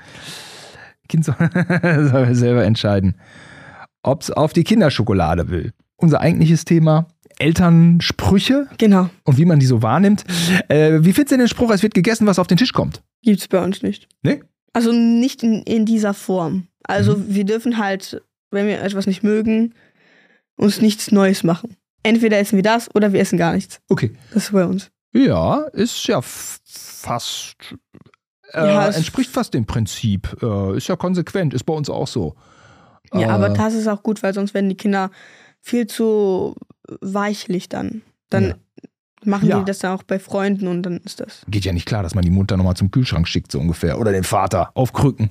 Kind 1.09 1.25
soll, 1.25 1.37
soll 2.11 2.35
selber 2.35 2.65
entscheiden, 2.65 3.17
ob 4.03 4.23
es 4.23 4.31
auf 4.31 4.53
die 4.53 4.65
Kinderschokolade 4.65 5.49
will. 5.51 5.73
Unser 5.97 6.21
eigentliches 6.21 6.65
Thema 6.65 7.07
Elternsprüche 7.39 8.67
Genau. 8.79 9.09
und 9.25 9.37
wie 9.39 9.45
man 9.45 9.61
die 9.61 9.67
so 9.67 9.83
wahrnimmt. 9.83 10.25
Äh, 10.69 10.99
wie 11.03 11.13
findest 11.13 11.33
du 11.33 11.37
den 11.39 11.49
Spruch, 11.49 11.71
es 11.71 11.83
wird 11.83 11.95
gegessen, 11.95 12.27
was 12.27 12.39
auf 12.39 12.47
den 12.47 12.57
Tisch 12.59 12.73
kommt? 12.73 13.03
Gibt's 13.23 13.49
bei 13.49 13.63
uns 13.63 13.83
nicht. 13.83 14.09
Nee? 14.23 14.41
Also 14.73 14.93
nicht 14.93 15.43
in, 15.43 15.63
in 15.63 15.85
dieser 15.87 16.15
Form. 16.15 16.67
Also 16.85 17.17
Mhm. 17.17 17.25
wir 17.35 17.45
dürfen 17.45 17.79
halt, 17.79 18.23
wenn 18.51 18.67
wir 18.67 18.81
etwas 18.83 19.07
nicht 19.07 19.23
mögen, 19.23 19.75
uns 20.57 20.81
nichts 20.81 21.11
Neues 21.13 21.43
machen. 21.45 21.77
Entweder 22.03 22.39
essen 22.39 22.57
wir 22.57 22.63
das 22.63 22.93
oder 22.95 23.13
wir 23.13 23.21
essen 23.21 23.39
gar 23.39 23.53
nichts. 23.55 23.81
Okay. 23.89 24.13
Das 24.33 24.45
ist 24.45 24.53
bei 24.53 24.65
uns. 24.65 24.91
Ja, 25.13 25.63
ist 25.73 26.07
ja 26.07 26.21
fast. 26.23 27.57
Äh, 28.53 28.67
Ja, 28.67 28.89
entspricht 28.89 29.31
fast 29.31 29.55
dem 29.55 29.67
Prinzip. 29.67 30.37
Äh, 30.43 30.77
ist 30.77 30.89
ja 30.89 30.97
konsequent, 30.97 31.55
ist 31.55 31.65
bei 31.65 31.73
uns 31.75 31.91
auch 31.91 32.07
so. 32.07 32.35
Ja, 33.13 33.21
Äh, 33.21 33.25
aber 33.27 33.49
das 33.51 33.75
ist 33.75 33.89
auch 33.89 34.03
gut, 34.03 34.23
weil 34.23 34.35
sonst 34.35 34.55
werden 34.55 34.69
die 34.69 34.77
Kinder 34.77 35.11
viel 35.61 35.87
zu 35.87 36.57
weichlich 37.01 37.69
dann. 37.69 38.03
Dann 38.31 38.45
Ja. 38.45 38.55
machen 39.25 39.49
Ja. 39.49 39.59
die 39.59 39.65
das 39.65 39.81
dann 39.81 39.97
auch 39.99 40.03
bei 40.05 40.19
Freunden 40.19 40.67
und 40.69 40.83
dann 40.85 40.99
ist 40.99 41.21
das. 41.21 41.43
Geht 41.49 41.65
ja 41.65 41.73
nicht 41.73 41.87
klar, 41.87 42.03
dass 42.03 42.15
man 42.15 42.25
die 42.25 42.31
Mutter 42.31 42.57
nochmal 42.57 42.77
zum 42.77 42.91
Kühlschrank 42.91 43.29
schickt, 43.29 43.53
so 43.53 43.59
ungefähr. 43.61 43.99
Oder 43.99 44.13
den 44.13 44.25
Vater 44.25 44.71
auf 44.75 44.93
Krücken. 44.93 45.31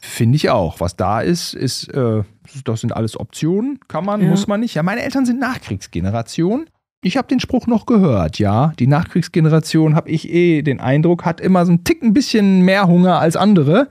Finde 0.00 0.36
ich 0.36 0.50
auch. 0.50 0.80
Was 0.80 0.96
da 0.96 1.20
ist, 1.20 1.54
ist, 1.54 1.88
äh, 1.94 2.22
das 2.64 2.80
sind 2.80 2.94
alles 2.94 3.18
Optionen. 3.18 3.78
Kann 3.88 4.04
man, 4.04 4.22
Ja. 4.22 4.28
muss 4.28 4.46
man 4.46 4.60
nicht. 4.60 4.74
Ja, 4.74 4.82
meine 4.82 5.02
Eltern 5.02 5.26
sind 5.26 5.40
Nachkriegsgeneration. 5.40 6.66
Ich 7.00 7.16
habe 7.16 7.28
den 7.28 7.38
Spruch 7.38 7.68
noch 7.68 7.86
gehört, 7.86 8.40
ja. 8.40 8.72
Die 8.80 8.88
Nachkriegsgeneration, 8.88 9.94
habe 9.94 10.10
ich 10.10 10.28
eh 10.30 10.62
den 10.62 10.80
Eindruck, 10.80 11.24
hat 11.24 11.40
immer 11.40 11.64
so 11.64 11.70
einen 11.70 11.84
Tick 11.84 12.02
ein 12.02 12.12
bisschen 12.12 12.62
mehr 12.62 12.88
Hunger 12.88 13.20
als 13.20 13.36
andere. 13.36 13.86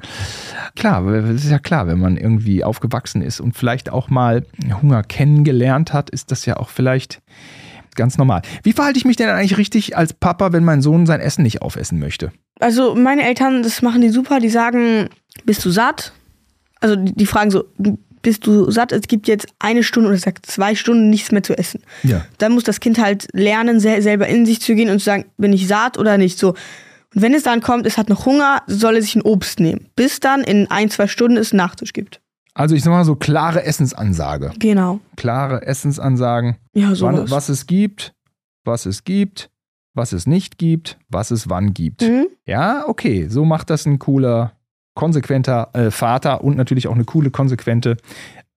Klar, 0.75 1.09
das 1.09 1.45
ist 1.45 1.49
ja 1.49 1.59
klar, 1.59 1.87
wenn 1.87 1.99
man 1.99 2.17
irgendwie 2.17 2.65
aufgewachsen 2.65 3.21
ist 3.21 3.39
und 3.39 3.55
vielleicht 3.55 3.89
auch 3.89 4.09
mal 4.09 4.45
Hunger 4.81 5.03
kennengelernt 5.03 5.93
hat, 5.93 6.09
ist 6.09 6.31
das 6.31 6.45
ja 6.45 6.57
auch 6.57 6.67
vielleicht 6.67 7.21
ganz 7.95 8.17
normal. 8.17 8.41
Wie 8.63 8.73
verhalte 8.73 8.97
ich 8.99 9.05
mich 9.05 9.15
denn 9.15 9.29
eigentlich 9.29 9.57
richtig 9.57 9.95
als 9.95 10.13
Papa, 10.13 10.51
wenn 10.51 10.65
mein 10.65 10.81
Sohn 10.81 11.05
sein 11.05 11.21
Essen 11.21 11.43
nicht 11.43 11.61
aufessen 11.61 11.99
möchte? 11.99 12.33
Also 12.59 12.93
meine 12.93 13.23
Eltern, 13.23 13.63
das 13.63 13.81
machen 13.81 14.01
die 14.01 14.09
super, 14.09 14.39
die 14.41 14.49
sagen, 14.49 15.07
bist 15.45 15.63
du 15.63 15.69
satt? 15.69 16.11
Also 16.81 16.95
die, 16.97 17.13
die 17.15 17.25
fragen 17.25 17.51
so, 17.51 17.63
bist 18.21 18.45
du 18.47 18.69
satt? 18.71 18.91
Es 18.91 19.07
gibt 19.07 19.27
jetzt 19.27 19.47
eine 19.59 19.83
Stunde 19.83 20.09
oder 20.09 20.17
sagt 20.17 20.45
zwei 20.45 20.75
Stunden 20.75 21.09
nichts 21.09 21.31
mehr 21.31 21.43
zu 21.43 21.57
essen. 21.57 21.81
Ja. 22.03 22.25
Dann 22.37 22.53
muss 22.53 22.63
das 22.63 22.79
Kind 22.79 22.99
halt 22.99 23.27
lernen, 23.33 23.79
sel 23.79 24.01
selber 24.01 24.27
in 24.27 24.45
sich 24.45 24.61
zu 24.61 24.75
gehen 24.75 24.89
und 24.89 24.99
zu 24.99 25.05
sagen, 25.05 25.25
bin 25.37 25.53
ich 25.53 25.67
satt 25.67 25.97
oder 25.97 26.17
nicht. 26.17 26.37
So. 26.39 26.49
Und 27.15 27.21
wenn 27.21 27.33
es 27.33 27.43
dann 27.43 27.61
kommt, 27.61 27.85
es 27.85 27.97
hat 27.97 28.09
noch 28.09 28.25
Hunger, 28.25 28.61
soll 28.67 28.97
es 28.97 29.05
sich 29.05 29.15
ein 29.15 29.21
Obst 29.21 29.59
nehmen. 29.59 29.87
Bis 29.95 30.19
dann 30.19 30.41
in 30.41 30.69
ein, 30.69 30.89
zwei 30.89 31.07
Stunden 31.07 31.37
es 31.37 31.53
Nachtisch 31.53 31.93
gibt. 31.93 32.19
Also 32.53 32.73
ich 32.75 32.83
sag 32.83 32.91
mal 32.91 33.05
so 33.05 33.15
klare 33.15 33.63
Essensansage. 33.63 34.51
Genau. 34.59 34.99
Klare 35.15 35.61
Essensansagen, 35.65 36.57
Ja, 36.73 36.87
wann, 36.89 36.95
sowas. 36.95 37.31
was 37.31 37.49
es 37.49 37.67
gibt, 37.67 38.13
was 38.65 38.85
es 38.87 39.03
gibt, 39.03 39.49
was 39.93 40.11
es 40.11 40.25
nicht 40.27 40.57
gibt, 40.57 40.97
was 41.07 41.31
es 41.31 41.49
wann 41.49 41.73
gibt. 41.73 42.01
Mhm. 42.01 42.27
Ja, 42.45 42.87
okay, 42.87 43.27
so 43.29 43.45
macht 43.45 43.69
das 43.69 43.85
ein 43.85 43.99
cooler, 43.99 44.53
konsequenter 44.97 45.69
äh, 45.73 45.91
Vater 45.91 46.43
und 46.43 46.57
natürlich 46.57 46.87
auch 46.89 46.95
eine 46.95 47.05
coole, 47.05 47.31
konsequente 47.31 47.95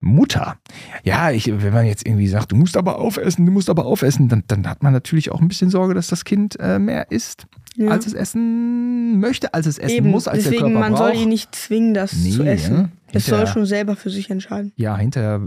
Mutter. 0.01 0.57
Ja, 1.05 1.31
ich, 1.31 1.47
wenn 1.63 1.75
man 1.75 1.85
jetzt 1.85 2.07
irgendwie 2.07 2.27
sagt, 2.27 2.53
du 2.53 2.57
musst 2.57 2.77
aber 2.79 2.99
aufessen, 2.99 3.45
du 3.45 3.53
musst 3.53 3.69
aber 3.69 3.85
aufessen, 3.85 4.29
dann, 4.29 4.43
dann 4.49 4.67
hat 4.67 4.83
man 4.83 4.93
natürlich 4.95 5.31
auch 5.31 5.41
ein 5.43 5.49
bisschen 5.49 5.69
Sorge, 5.71 5.93
dass 5.95 6.07
das 6.09 6.25
Kind 6.25 6.59
äh, 6.59 6.79
mehr 6.79 7.11
isst, 7.11 7.47
Ja. 7.77 7.91
als 7.91 8.07
es 8.07 8.15
essen 8.15 9.21
möchte, 9.21 9.53
als 9.53 9.67
es 9.67 9.77
essen 9.79 9.97
Eben, 9.99 10.11
muss, 10.11 10.27
als 10.27 10.45
deswegen, 10.45 10.63
der 10.65 10.71
Körper 10.73 10.81
man 10.81 10.93
braucht. 10.95 11.13
soll 11.15 11.23
ihn 11.23 11.29
nicht 11.29 11.55
zwingen, 11.55 11.93
das 11.93 12.15
Nee, 12.15 12.31
zu 12.31 12.43
essen. 12.45 12.77
ja. 12.77 12.89
Es 13.13 13.27
soll 13.27 13.47
schon 13.47 13.67
selber 13.67 13.95
für 13.95 14.09
sich 14.09 14.31
entscheiden. 14.31 14.73
ja, 14.77 14.97
hinterher 14.97 15.43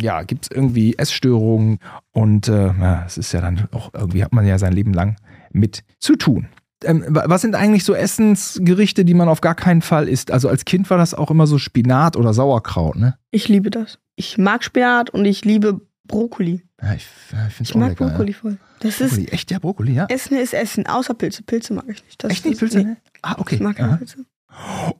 ja, 0.00 0.22
gibt 0.22 0.44
es 0.44 0.50
irgendwie 0.56 0.94
Essstörungen 0.96 1.78
und 2.12 2.46
äh, 2.48 2.66
ja, 2.66 3.02
es 3.06 3.18
ist 3.18 3.32
ja 3.32 3.40
dann 3.40 3.66
auch 3.72 3.92
irgendwie 3.94 4.22
hat 4.22 4.32
man 4.32 4.46
ja 4.46 4.58
sein 4.58 4.74
Leben 4.74 4.92
lang 4.94 5.16
mit 5.52 5.82
zu 5.98 6.14
tun. 6.16 6.46
Ähm, 6.86 7.04
wa- 7.08 7.24
was 7.26 7.42
sind 7.42 7.54
eigentlich 7.54 7.84
so 7.84 7.94
Essensgerichte, 7.94 9.04
die 9.04 9.14
man 9.14 9.28
auf 9.28 9.40
gar 9.40 9.54
keinen 9.54 9.82
Fall 9.82 10.08
isst? 10.08 10.30
Also 10.30 10.48
als 10.48 10.64
Kind 10.64 10.88
war 10.90 10.98
das 10.98 11.12
auch 11.14 11.30
immer 11.30 11.46
so 11.46 11.58
Spinat 11.58 12.16
oder 12.16 12.32
Sauerkraut, 12.32 12.96
ne? 12.96 13.18
Ich 13.30 13.48
liebe 13.48 13.70
das. 13.70 13.98
Ich 14.16 14.38
mag 14.38 14.64
Spinat 14.64 15.10
und 15.10 15.24
ich 15.24 15.44
liebe 15.44 15.80
Brokkoli. 16.06 16.62
Ja, 16.82 16.94
ich 16.94 17.04
ich 17.04 17.28
finde 17.30 17.46
es 17.60 17.60
Ich 17.70 17.74
mag 17.74 17.88
lecker. 17.90 18.06
Brokkoli 18.08 18.32
Ja. 18.32 18.38
voll. 18.38 18.56
Das 18.80 19.00
ist 19.00 19.10
Brokkoli, 19.10 19.28
echt 19.28 19.50
ja, 19.50 19.58
Brokkoli, 19.58 19.92
ja? 19.94 20.06
Essen 20.08 20.36
ist 20.36 20.54
Essen, 20.54 20.86
außer 20.86 21.14
Pilze. 21.14 21.42
Pilze 21.42 21.74
mag 21.74 21.84
ich 21.88 22.04
nicht. 22.04 22.22
Das 22.22 22.30
Echt 22.32 22.44
nicht 22.44 22.54
ist- 22.54 22.58
Pilze? 22.60 22.78
Nee, 22.78 22.84
ne? 22.84 22.96
Ah, 23.22 23.34
okay. 23.38 23.56
ich 23.56 23.60
mag 23.60 23.76
keine 23.76 23.90
Aha. 23.90 23.96
Pilze. 23.96 24.18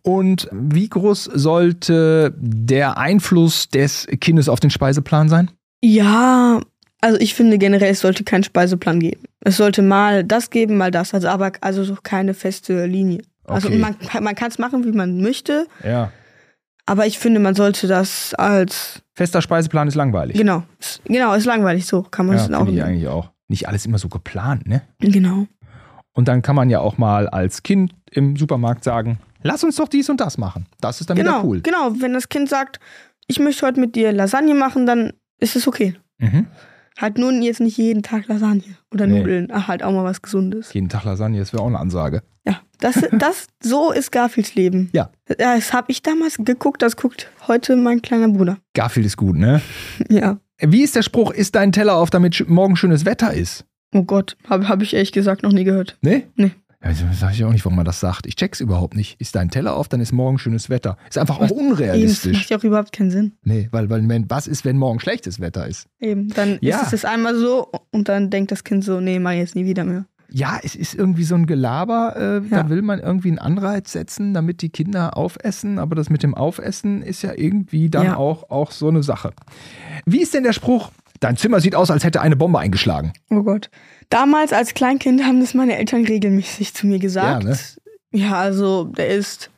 Und 0.02 0.48
wie 0.52 0.88
groß 0.88 1.24
sollte 1.32 2.34
der 2.38 2.98
Einfluss 2.98 3.68
des 3.68 4.06
Kindes 4.20 4.48
auf 4.48 4.60
den 4.60 4.70
Speiseplan 4.70 5.28
sein? 5.28 5.50
Ja, 5.82 6.60
also 7.00 7.18
ich 7.20 7.34
finde 7.34 7.58
generell, 7.58 7.90
es 7.90 8.00
sollte 8.00 8.24
keinen 8.24 8.42
Speiseplan 8.44 9.00
geben. 9.00 9.22
Es 9.40 9.56
sollte 9.58 9.82
mal 9.82 10.24
das 10.24 10.50
geben, 10.50 10.76
mal 10.76 10.90
das. 10.90 11.14
Also 11.14 11.28
aber 11.28 11.52
also 11.60 11.84
so 11.84 11.96
keine 12.02 12.34
feste 12.34 12.86
Linie. 12.86 13.22
Also 13.44 13.68
Okay. 13.68 13.78
man, 13.78 13.96
man 14.22 14.34
kann 14.34 14.48
es 14.50 14.58
machen, 14.58 14.84
wie 14.84 14.92
man 14.92 15.20
möchte, 15.20 15.66
Ja. 15.84 16.10
Aber 16.88 17.04
ich 17.04 17.18
finde, 17.18 17.40
man 17.40 17.56
sollte 17.56 17.88
das 17.88 18.32
als, 18.34 19.02
Fester 19.14 19.42
Speiseplan 19.42 19.88
ist 19.88 19.96
langweilig. 19.96 20.36
genau, 20.36 20.62
genau, 21.04 21.34
ist 21.34 21.44
langweilig, 21.44 21.84
so 21.86 22.02
kann 22.02 22.26
man 22.26 22.36
Ja, 22.36 22.42
es 22.42 22.48
dann 22.48 22.54
auch 22.60 22.68
ich 22.68 22.80
eigentlich 22.82 23.08
auch. 23.08 23.30
Nicht 23.48 23.66
alles 23.68 23.86
immer 23.86 23.98
so 23.98 24.08
geplant, 24.08 24.68
ne? 24.68 24.82
Genau. 25.00 25.46
Und 26.12 26.28
dann 26.28 26.42
kann 26.42 26.54
man 26.54 26.70
ja 26.70 26.78
auch 26.80 26.96
mal 26.96 27.28
als 27.28 27.62
Kind 27.64 27.92
im 28.12 28.36
Supermarkt 28.36 28.84
sagen, 28.84 29.18
lass 29.42 29.64
uns 29.64 29.76
doch 29.76 29.88
dies 29.88 30.08
und 30.10 30.20
das 30.20 30.38
machen. 30.38 30.66
Das 30.80 31.00
ist 31.00 31.10
dann 31.10 31.16
Genau, 31.16 31.38
wieder 31.38 31.44
cool. 31.44 31.60
genau. 31.60 31.92
Wenn 32.00 32.12
das 32.12 32.28
Kind 32.28 32.48
sagt, 32.48 32.78
ich 33.26 33.38
möchte 33.40 33.66
heute 33.66 33.80
mit 33.80 33.96
dir 33.96 34.12
Lasagne 34.12 34.54
machen, 34.54 34.86
dann 34.86 35.12
ist 35.40 35.56
es 35.56 35.66
okay. 35.66 35.96
Mhm. 36.18 36.46
Halt 36.98 37.18
nun 37.18 37.42
jetzt 37.42 37.60
nicht 37.60 37.76
jeden 37.76 38.02
Tag 38.02 38.26
Lasagne 38.28 38.62
oder 38.92 39.06
Nee. 39.06 39.18
Nudeln, 39.18 39.48
ach, 39.52 39.68
halt 39.68 39.82
auch 39.82 39.92
mal 39.92 40.04
was 40.04 40.22
Gesundes. 40.22 40.72
Jeden 40.72 40.88
Tag 40.88 41.04
Lasagne, 41.04 41.38
das 41.38 41.52
wäre 41.52 41.62
auch 41.62 41.66
eine 41.66 41.78
Ansage. 41.78 42.22
Ja, 42.46 42.60
das, 42.80 43.02
das, 43.12 43.46
so 43.62 43.92
ist 43.92 44.12
Garfields 44.12 44.54
Leben. 44.54 44.88
Ja. 44.92 45.10
Das 45.38 45.72
habe 45.72 45.90
ich 45.92 46.02
damals 46.02 46.38
geguckt, 46.38 46.80
das 46.82 46.96
guckt 46.96 47.30
heute 47.46 47.76
mein 47.76 48.00
kleiner 48.00 48.28
Bruder. 48.28 48.58
Garfield 48.74 49.06
ist 49.06 49.16
gut, 49.16 49.36
ne? 49.36 49.60
Ja. 50.08 50.38
Wie 50.58 50.82
ist 50.82 50.96
der 50.96 51.02
Spruch, 51.02 51.32
ist 51.32 51.54
dein 51.54 51.70
Teller 51.70 51.96
auf, 51.96 52.08
damit 52.08 52.48
morgen 52.48 52.76
schönes 52.76 53.04
Wetter 53.04 53.34
ist? 53.34 53.66
Oh 53.94 54.04
Gott, 54.04 54.38
habe 54.48 54.68
hab 54.68 54.80
ich 54.80 54.94
ehrlich 54.94 55.12
gesagt 55.12 55.42
noch 55.42 55.52
nie 55.52 55.64
gehört. 55.64 55.98
Ne? 56.00 56.22
Nee. 56.36 56.52
Ja, 56.86 56.92
das 57.08 57.18
sag 57.20 57.32
ich 57.32 57.44
auch 57.44 57.50
nicht, 57.52 57.64
warum 57.64 57.76
man 57.76 57.84
das 57.84 57.98
sagt. 58.00 58.26
Ich 58.26 58.36
check's 58.36 58.60
überhaupt 58.60 58.94
nicht. 58.94 59.20
Ist 59.20 59.34
dein 59.34 59.50
Teller 59.50 59.74
auf, 59.76 59.88
dann 59.88 60.00
ist 60.00 60.12
morgen 60.12 60.38
schönes 60.38 60.70
Wetter. 60.70 60.96
Ist 61.08 61.18
einfach 61.18 61.36
auch 61.38 61.42
Was- 61.42 61.50
Eben, 61.50 61.70
das 61.70 61.70
unrealistisch. 61.78 62.36
macht 62.36 62.50
ja 62.50 62.58
auch 62.58 62.64
überhaupt 62.64 62.92
keinen 62.92 63.10
Sinn. 63.10 63.32
Nee, 63.42 63.68
weil, 63.72 63.90
weil 63.90 64.08
wenn, 64.08 64.30
was 64.30 64.46
ist, 64.46 64.64
wenn 64.64 64.78
morgen 64.78 65.00
schlechtes 65.00 65.40
Wetter 65.40 65.66
ist? 65.66 65.86
Eben, 66.00 66.28
dann 66.28 66.58
Ja. 66.60 66.76
ist 66.76 66.84
es 66.84 66.90
das 67.02 67.04
einmal 67.04 67.36
so 67.36 67.70
und 67.90 68.08
dann 68.08 68.30
denkt 68.30 68.52
das 68.52 68.62
Kind 68.62 68.84
so, 68.84 69.00
nee, 69.00 69.18
mach 69.18 69.32
ich 69.32 69.38
jetzt 69.38 69.56
nie 69.56 69.64
wieder 69.64 69.84
mehr. 69.84 70.06
Ja, 70.30 70.58
es 70.62 70.74
ist 70.74 70.94
irgendwie 70.94 71.22
so 71.24 71.34
ein 71.36 71.46
Gelaber, 71.46 72.14
äh, 72.44 72.48
da 72.48 72.56
Ja. 72.58 72.68
will 72.68 72.82
man 72.82 72.98
irgendwie 73.00 73.28
einen 73.28 73.38
Anreiz 73.38 73.92
setzen, 73.92 74.34
damit 74.34 74.60
die 74.60 74.70
Kinder 74.70 75.16
aufessen, 75.16 75.78
aber 75.78 75.94
das 75.94 76.10
mit 76.10 76.22
dem 76.24 76.34
Aufessen 76.34 77.02
ist 77.02 77.22
ja 77.22 77.32
irgendwie 77.34 77.90
dann 77.90 78.06
Ja. 78.06 78.16
auch, 78.16 78.50
auch 78.50 78.70
so 78.72 78.88
eine 78.88 79.02
Sache. 79.04 79.32
Wie 80.04 80.20
ist 80.20 80.34
denn 80.34 80.42
der 80.42 80.52
Spruch, 80.52 80.90
dein 81.20 81.36
Zimmer 81.36 81.60
sieht 81.60 81.74
aus, 81.74 81.90
als 81.90 82.04
hätte 82.04 82.20
eine 82.20 82.36
Bombe 82.36 82.58
eingeschlagen? 82.58 83.12
Oh 83.30 83.42
Gott. 83.42 83.70
Damals 84.08 84.52
als 84.52 84.74
Kleinkind 84.74 85.24
haben 85.24 85.40
das 85.40 85.54
meine 85.54 85.76
Eltern 85.76 86.04
regelmäßig 86.04 86.74
zu 86.74 86.86
mir 86.86 86.98
gesagt. 86.98 87.44
Ja, 87.44 87.50
ne? 87.50 87.58
Ja, 88.12 88.34
also 88.34 88.84
der 88.84 89.08
ist 89.08 89.50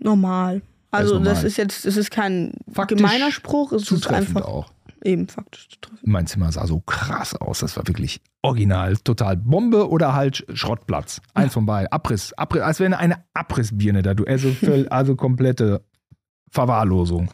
normal. 0.00 0.62
Also 0.90 1.14
normal. 1.14 1.34
das 1.34 1.44
ist 1.44 1.56
jetzt, 1.56 1.86
das 1.86 1.96
ist 1.96 2.10
kein 2.10 2.52
Faktisch 2.70 2.98
gemeiner 2.98 3.32
Spruch, 3.32 3.72
es 3.72 3.90
ist 3.90 4.06
einfach 4.08 4.42
auch. 4.42 4.70
eben 5.02 5.26
faktisch 5.26 5.68
zutreffend. 5.70 6.06
Mein 6.06 6.26
Zimmer 6.26 6.52
sah 6.52 6.66
so 6.66 6.80
krass 6.80 7.34
aus, 7.34 7.60
das 7.60 7.76
war 7.76 7.86
wirklich 7.86 8.20
original, 8.42 8.96
total 8.98 9.36
Bombe 9.36 9.88
oder 9.88 10.14
halt 10.14 10.44
Schrottplatz. 10.52 11.22
Eins 11.32 11.54
von 11.54 11.64
beiden. 11.64 11.90
Abriss, 11.90 12.34
Abriss, 12.34 12.62
als 12.62 12.80
wäre 12.80 12.98
eine 12.98 13.24
Abrissbirne 13.32 14.02
da, 14.02 14.12
du, 14.12 14.24
also, 14.24 14.54
also 14.90 15.16
komplette 15.16 15.82
Verwahrlosung. 16.50 17.30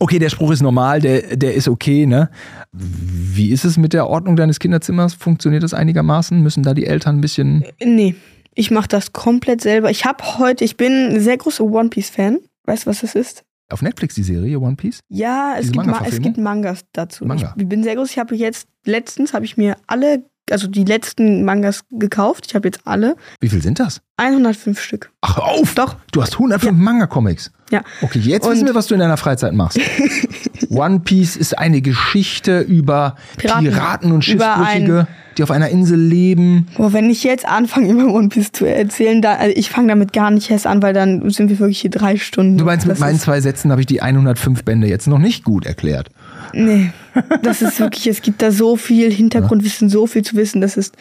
Okay, 0.00 0.18
der 0.18 0.28
Spruch 0.28 0.52
ist 0.52 0.62
normal, 0.62 1.00
der, 1.00 1.36
der 1.36 1.54
ist 1.54 1.66
okay, 1.66 2.06
ne? 2.06 2.30
Wie 2.72 3.50
ist 3.50 3.64
es 3.64 3.76
mit 3.76 3.92
der 3.92 4.08
Ordnung 4.08 4.36
deines 4.36 4.60
Kinderzimmers? 4.60 5.14
Funktioniert 5.14 5.62
das 5.64 5.74
einigermaßen? 5.74 6.40
Müssen 6.40 6.62
da 6.62 6.72
die 6.72 6.86
Eltern 6.86 7.18
ein 7.18 7.20
bisschen. 7.20 7.64
Nee, 7.82 8.14
ich 8.54 8.70
mache 8.70 8.88
das 8.88 9.12
komplett 9.12 9.60
selber. 9.60 9.90
Ich 9.90 10.04
habe 10.04 10.22
heute, 10.38 10.64
ich 10.64 10.76
bin 10.76 10.92
ein 11.14 11.20
sehr 11.20 11.36
großer 11.36 11.64
One 11.64 11.88
Piece 11.88 12.10
Fan. 12.10 12.38
Weißt 12.64 12.86
du, 12.86 12.90
was 12.90 13.00
das 13.00 13.14
ist? 13.14 13.44
Auf 13.70 13.82
Netflix 13.82 14.14
die 14.14 14.22
Serie 14.22 14.60
One 14.60 14.76
Piece? 14.76 15.00
Ja, 15.08 15.54
es 15.54 15.62
Diese 15.62 15.72
gibt, 15.72 15.86
Ma 15.86 16.02
es 16.06 16.20
gibt 16.20 16.38
Mangas 16.38 16.84
dazu. 16.92 17.26
Manga. 17.26 17.54
Ich 17.58 17.68
bin 17.68 17.82
sehr 17.82 17.96
groß. 17.96 18.10
Ich 18.10 18.18
habe 18.18 18.34
jetzt 18.34 18.68
letztens 18.84 19.34
habe 19.34 19.44
ich 19.44 19.56
mir 19.56 19.76
alle, 19.86 20.24
also 20.52 20.66
die 20.68 20.84
letzten 20.84 21.44
Mangas 21.44 21.82
gekauft. 21.90 22.44
Ich 22.48 22.54
habe 22.54 22.68
jetzt 22.68 22.80
alle 22.84 23.16
Wie 23.40 23.48
viel 23.48 23.62
sind 23.62 23.78
das? 23.80 24.00
105 24.16 24.80
Stück. 24.80 25.10
Ach, 25.20 25.38
auf! 25.38 25.74
Doch. 25.74 25.96
Du 26.12 26.20
hast 26.22 26.34
105 26.34 26.76
Manga-Comics. 26.76 27.52
Ja. 27.70 27.82
Okay, 28.02 28.18
jetzt 28.18 28.46
Und- 28.46 28.52
wissen 28.54 28.66
wir, 28.66 28.74
was 28.74 28.86
du 28.88 28.94
in 28.94 29.00
deiner 29.00 29.16
Freizeit 29.16 29.52
machst. 29.52 29.78
One 30.70 31.00
Piece 31.00 31.36
ist 31.36 31.56
eine 31.58 31.80
Geschichte 31.80 32.60
über 32.60 33.14
Piraten, 33.36 33.64
Piraten. 33.64 34.12
und 34.12 34.24
Schiffbrüchige, 34.24 35.06
die 35.36 35.42
auf 35.42 35.50
einer 35.50 35.68
Insel 35.68 35.98
leben. 36.00 36.66
Boah, 36.76 36.92
wenn 36.92 37.08
ich 37.10 37.22
jetzt 37.24 37.46
anfange, 37.46 37.88
über 37.92 38.06
One 38.12 38.28
Piece 38.28 38.52
zu 38.52 38.64
erzählen, 38.66 39.22
dann, 39.22 39.38
also 39.38 39.52
ich 39.56 39.70
fange 39.70 39.88
damit 39.88 40.12
gar 40.12 40.30
nicht 40.30 40.50
erst 40.50 40.66
an, 40.66 40.82
weil 40.82 40.92
dann 40.94 41.28
sind 41.30 41.48
wir 41.50 41.58
wirklich 41.58 41.80
hier 41.80 41.90
drei 41.90 42.16
Stunden. 42.16 42.58
Du 42.58 42.64
meinst, 42.64 42.86
mit 42.86 42.98
meinen 42.98 43.18
zwei 43.18 43.40
Sätzen 43.40 43.70
habe 43.70 43.80
ich 43.82 43.86
die 43.86 44.02
105 44.02 44.64
Bände 44.64 44.88
jetzt 44.88 45.06
noch 45.06 45.18
nicht 45.18 45.44
gut 45.44 45.64
erklärt. 45.64 46.08
Nee, 46.54 46.90
das 47.42 47.62
ist 47.62 47.78
wirklich, 47.80 48.06
es 48.06 48.22
gibt 48.22 48.40
da 48.42 48.50
so 48.50 48.76
viel 48.76 49.12
Hintergrundwissen, 49.12 49.88
so 49.88 50.06
viel 50.06 50.22
zu 50.22 50.36
wissen, 50.36 50.60
das 50.60 50.76
ist, 50.76 50.96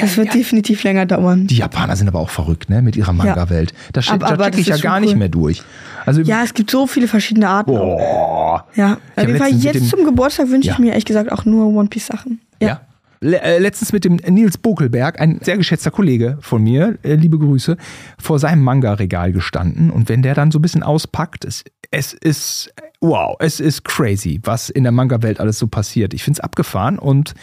das 0.00 0.16
wird 0.16 0.34
definitiv 0.34 0.82
länger 0.84 1.06
dauern. 1.06 1.46
Die 1.46 1.56
Japaner 1.56 1.96
sind 1.96 2.08
aber 2.08 2.20
auch 2.20 2.30
verrückt, 2.30 2.68
ne, 2.70 2.82
mit 2.82 2.96
ihrer 2.96 3.12
Manga-Welt. 3.12 3.72
Da, 3.92 4.02
steht- 4.02 4.22
Aber- 4.22 4.36
da 4.36 4.50
check 4.50 4.58
ich 4.60 4.66
ja 4.68 4.76
gar 4.78 5.00
nicht 5.00 5.16
mehr 5.16 5.28
durch. 5.28 5.62
Also, 6.06 6.20
Ja, 6.22 6.42
es 6.44 6.52
gibt 6.54 6.70
so 6.70 6.86
viele 6.86 7.08
verschiedene 7.08 7.48
Arten. 7.48 7.70
boah. 7.72 8.66
Ja, 8.74 8.98
auf 9.16 9.26
jeden 9.26 9.38
Fall 9.38 9.50
jetzt 9.52 9.88
zum 9.88 10.04
Geburtstag 10.04 10.48
wünsche 10.50 10.68
Ja. 10.68 10.74
ich 10.74 10.78
mir 10.78 10.88
ehrlich 10.90 11.04
gesagt 11.06 11.32
auch 11.32 11.44
nur 11.44 11.66
One 11.66 11.88
Piece 11.88 12.06
Sachen. 12.06 12.40
Ja. 12.60 12.80
Le 13.20 13.40
äh, 13.40 13.58
letztens 13.58 13.92
mit 13.94 14.04
dem 14.04 14.16
Nils 14.16 14.58
Bokelberg, 14.58 15.18
ein 15.18 15.38
sehr 15.42 15.56
geschätzter 15.56 15.90
Kollege 15.90 16.36
von 16.42 16.62
mir, 16.62 16.98
äh, 17.02 17.14
liebe 17.14 17.38
Grüße, 17.38 17.78
vor 18.18 18.38
seinem 18.38 18.62
Manga-Regal 18.62 19.32
gestanden. 19.32 19.90
Und 19.90 20.10
wenn 20.10 20.20
der 20.20 20.34
dann 20.34 20.50
so 20.50 20.58
ein 20.58 20.62
bisschen 20.62 20.82
auspackt, 20.82 21.46
es, 21.46 21.64
es 21.90 22.12
ist, 22.12 22.70
wow, 23.04 23.36
es 23.38 23.60
ist 23.60 23.84
crazy, 23.84 24.40
was 24.44 24.70
in 24.70 24.82
der 24.84 24.92
Manga-Welt 24.92 25.40
alles 25.40 25.58
so 25.58 25.66
passiert. 25.66 26.14
Ich 26.14 26.22
finde 26.24 26.38
es 26.38 26.40
abgefahren 26.44 26.98
und 26.98 27.34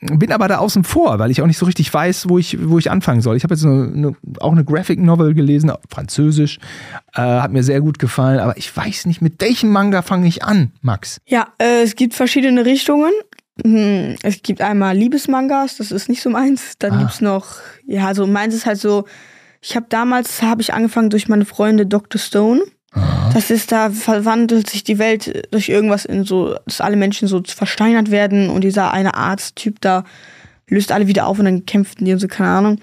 bin 0.00 0.32
aber 0.32 0.48
da 0.48 0.58
außen 0.58 0.82
vor, 0.84 1.18
weil 1.18 1.30
ich 1.30 1.40
auch 1.40 1.46
nicht 1.46 1.58
so 1.58 1.66
richtig 1.66 1.92
weiß, 1.92 2.28
wo 2.28 2.38
ich, 2.38 2.58
wo 2.68 2.78
ich 2.78 2.90
anfangen 2.90 3.20
soll. 3.20 3.36
Ich 3.36 3.44
habe 3.44 3.54
jetzt 3.54 3.64
eine, 3.64 3.84
eine, 3.94 4.16
auch 4.40 4.52
eine 4.52 4.64
Graphic 4.64 4.98
Novel 5.00 5.32
gelesen, 5.34 5.72
französisch, 5.88 6.58
äh, 7.14 7.20
hat 7.20 7.52
mir 7.52 7.62
sehr 7.62 7.80
gut 7.80 7.98
gefallen, 7.98 8.40
aber 8.40 8.56
ich 8.56 8.76
weiß 8.76 9.06
nicht, 9.06 9.22
mit 9.22 9.40
welchem 9.40 9.70
Manga 9.70 10.02
fange 10.02 10.26
ich 10.26 10.42
an, 10.42 10.72
Max? 10.82 11.18
Ja, 11.26 11.48
äh, 11.58 11.82
es 11.82 11.94
gibt 11.94 12.14
verschiedene 12.14 12.64
Richtungen. 12.64 13.12
Hm, 13.64 14.16
Es 14.22 14.42
gibt 14.42 14.60
einmal 14.60 14.96
Liebesmangas, 14.96 15.76
das 15.76 15.92
ist 15.92 16.08
nicht 16.08 16.22
so 16.22 16.30
meins. 16.30 16.74
Dann 16.80 16.92
Ah. 16.94 16.98
gibt's 16.98 17.20
noch, 17.20 17.46
ja, 17.86 18.06
also 18.08 18.26
meins 18.26 18.54
ist 18.54 18.66
halt 18.66 18.78
so, 18.80 19.04
ich 19.60 19.76
habe 19.76 19.86
damals, 19.88 20.42
habe 20.42 20.60
ich 20.62 20.74
angefangen 20.74 21.10
durch 21.10 21.28
meine 21.28 21.44
Freunde 21.44 21.86
Dr. 21.86 22.20
Stone. 22.20 22.60
Das 23.34 23.50
ist, 23.50 23.72
da 23.72 23.90
verwandelt 23.90 24.70
sich 24.70 24.84
die 24.84 24.98
Welt 24.98 25.48
durch 25.50 25.68
irgendwas 25.68 26.04
in 26.04 26.24
so, 26.24 26.54
dass 26.64 26.80
alle 26.80 26.96
Menschen 26.96 27.28
so 27.28 27.42
versteinert 27.44 28.10
werden 28.10 28.48
und 28.48 28.62
dieser 28.62 28.92
eine 28.92 29.14
Arzttyp 29.14 29.80
da 29.80 30.04
löst 30.68 30.92
alle 30.92 31.06
wieder 31.06 31.26
auf 31.26 31.38
und 31.38 31.44
dann 31.44 31.66
kämpften 31.66 32.06
die 32.06 32.12
und 32.12 32.18
so, 32.18 32.28
keine 32.28 32.50
Ahnung. 32.50 32.80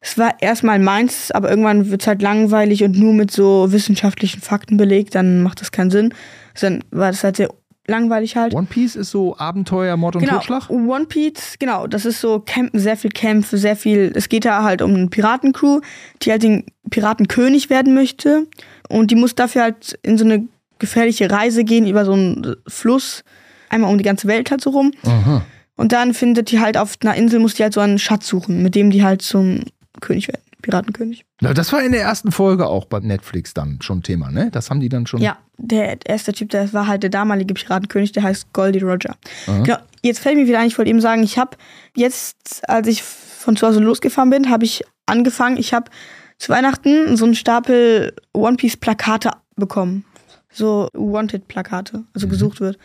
Es 0.00 0.18
war 0.18 0.34
erstmal 0.40 0.78
meins, 0.78 1.30
aber 1.30 1.50
irgendwann 1.50 1.90
wird's 1.90 2.06
halt 2.06 2.22
langweilig 2.22 2.84
und 2.84 2.96
nur 2.96 3.12
mit 3.12 3.30
so 3.30 3.72
wissenschaftlichen 3.72 4.40
Fakten 4.40 4.76
belegt, 4.76 5.14
dann 5.14 5.42
macht 5.42 5.60
das 5.60 5.72
keinen 5.72 5.90
Sinn. 5.90 6.14
Dann 6.60 6.84
war 6.90 7.10
das 7.10 7.24
halt 7.24 7.36
sehr 7.36 7.48
langweilig 7.88 8.36
halt. 8.36 8.54
One 8.54 8.66
Piece 8.66 8.96
ist 8.96 9.10
so 9.10 9.36
Abenteuer, 9.38 9.96
Mord 9.96 10.16
und 10.16 10.22
Genau, 10.22 10.34
Totschlag? 10.34 10.70
One 10.70 11.06
Piece, 11.06 11.56
genau, 11.58 11.86
das 11.86 12.04
ist 12.04 12.20
so 12.20 12.40
Campen, 12.40 12.78
sehr 12.80 12.96
viel 12.96 13.10
Kämpfe, 13.10 13.58
sehr 13.58 13.76
viel, 13.76 14.12
es 14.14 14.28
geht 14.28 14.44
da 14.44 14.62
halt 14.62 14.82
um 14.82 14.94
eine 14.94 15.06
Piratencrew, 15.08 15.80
die 16.22 16.30
halt 16.30 16.42
den 16.42 16.64
Piratenkönig 16.90 17.70
werden 17.70 17.94
möchte 17.94 18.46
und 18.88 19.10
die 19.10 19.14
muss 19.14 19.34
dafür 19.34 19.62
halt 19.62 19.98
in 20.02 20.18
so 20.18 20.24
eine 20.24 20.46
gefährliche 20.78 21.30
Reise 21.30 21.64
gehen 21.64 21.86
über 21.86 22.04
so 22.04 22.12
einen 22.12 22.56
Fluss, 22.66 23.24
einmal 23.68 23.90
um 23.90 23.98
die 23.98 24.04
ganze 24.04 24.28
Welt 24.28 24.50
halt 24.50 24.60
so 24.60 24.70
rum 24.70 24.92
Aha. 25.04 25.42
und 25.76 25.92
dann 25.92 26.14
findet 26.14 26.50
die 26.50 26.60
halt 26.60 26.76
auf 26.76 26.96
einer 27.02 27.14
Insel, 27.14 27.40
muss 27.40 27.54
die 27.54 27.62
halt 27.62 27.72
so 27.72 27.80
einen 27.80 27.98
Schatz 27.98 28.26
suchen, 28.26 28.62
mit 28.62 28.74
dem 28.74 28.90
die 28.90 29.02
halt 29.02 29.22
zum 29.22 29.64
König 30.00 30.28
werden, 30.28 30.42
Piratenkönig. 30.62 31.24
Na, 31.40 31.54
das 31.54 31.72
war 31.72 31.82
in 31.82 31.92
der 31.92 32.02
ersten 32.02 32.32
Folge 32.32 32.66
auch 32.66 32.84
bei 32.84 33.00
Netflix 33.00 33.54
dann 33.54 33.78
schon 33.80 34.02
Thema, 34.02 34.30
ne? 34.30 34.50
Das 34.50 34.70
haben 34.70 34.80
die 34.80 34.88
dann 34.88 35.06
schon. 35.06 35.20
Ja, 35.20 35.38
der 35.58 35.98
erste 36.04 36.32
Typ, 36.32 36.50
das 36.50 36.74
war 36.74 36.86
halt 36.86 37.02
der 37.02 37.10
damalige 37.10 37.54
Piratenkönig, 37.54 38.12
der 38.12 38.22
heißt 38.22 38.52
Goldie 38.52 38.80
Roger. 38.80 39.16
Genau, 39.46 39.78
jetzt 40.02 40.20
fällt 40.20 40.36
mir 40.36 40.46
wieder 40.46 40.58
ein, 40.58 40.66
ich 40.66 40.76
wollte 40.76 40.90
eben 40.90 41.00
sagen, 41.00 41.22
ich 41.22 41.38
habe 41.38 41.56
jetzt, 41.94 42.68
als 42.68 42.86
ich 42.88 43.02
von 43.02 43.56
zu 43.56 43.66
Hause 43.66 43.80
losgefahren 43.80 44.30
bin, 44.30 44.50
habe 44.50 44.64
ich 44.64 44.82
angefangen, 45.06 45.56
ich 45.56 45.72
habe 45.72 45.90
zu 46.38 46.52
Weihnachten 46.52 47.16
so 47.16 47.24
einen 47.24 47.34
Stapel 47.34 48.14
One 48.32 48.56
Piece 48.56 48.76
Plakate 48.76 49.30
bekommen. 49.56 50.04
So 50.52 50.88
Wanted 50.94 51.48
Plakate, 51.48 52.04
also 52.14 52.28
gesucht 52.28 52.60
wird. 52.60 52.78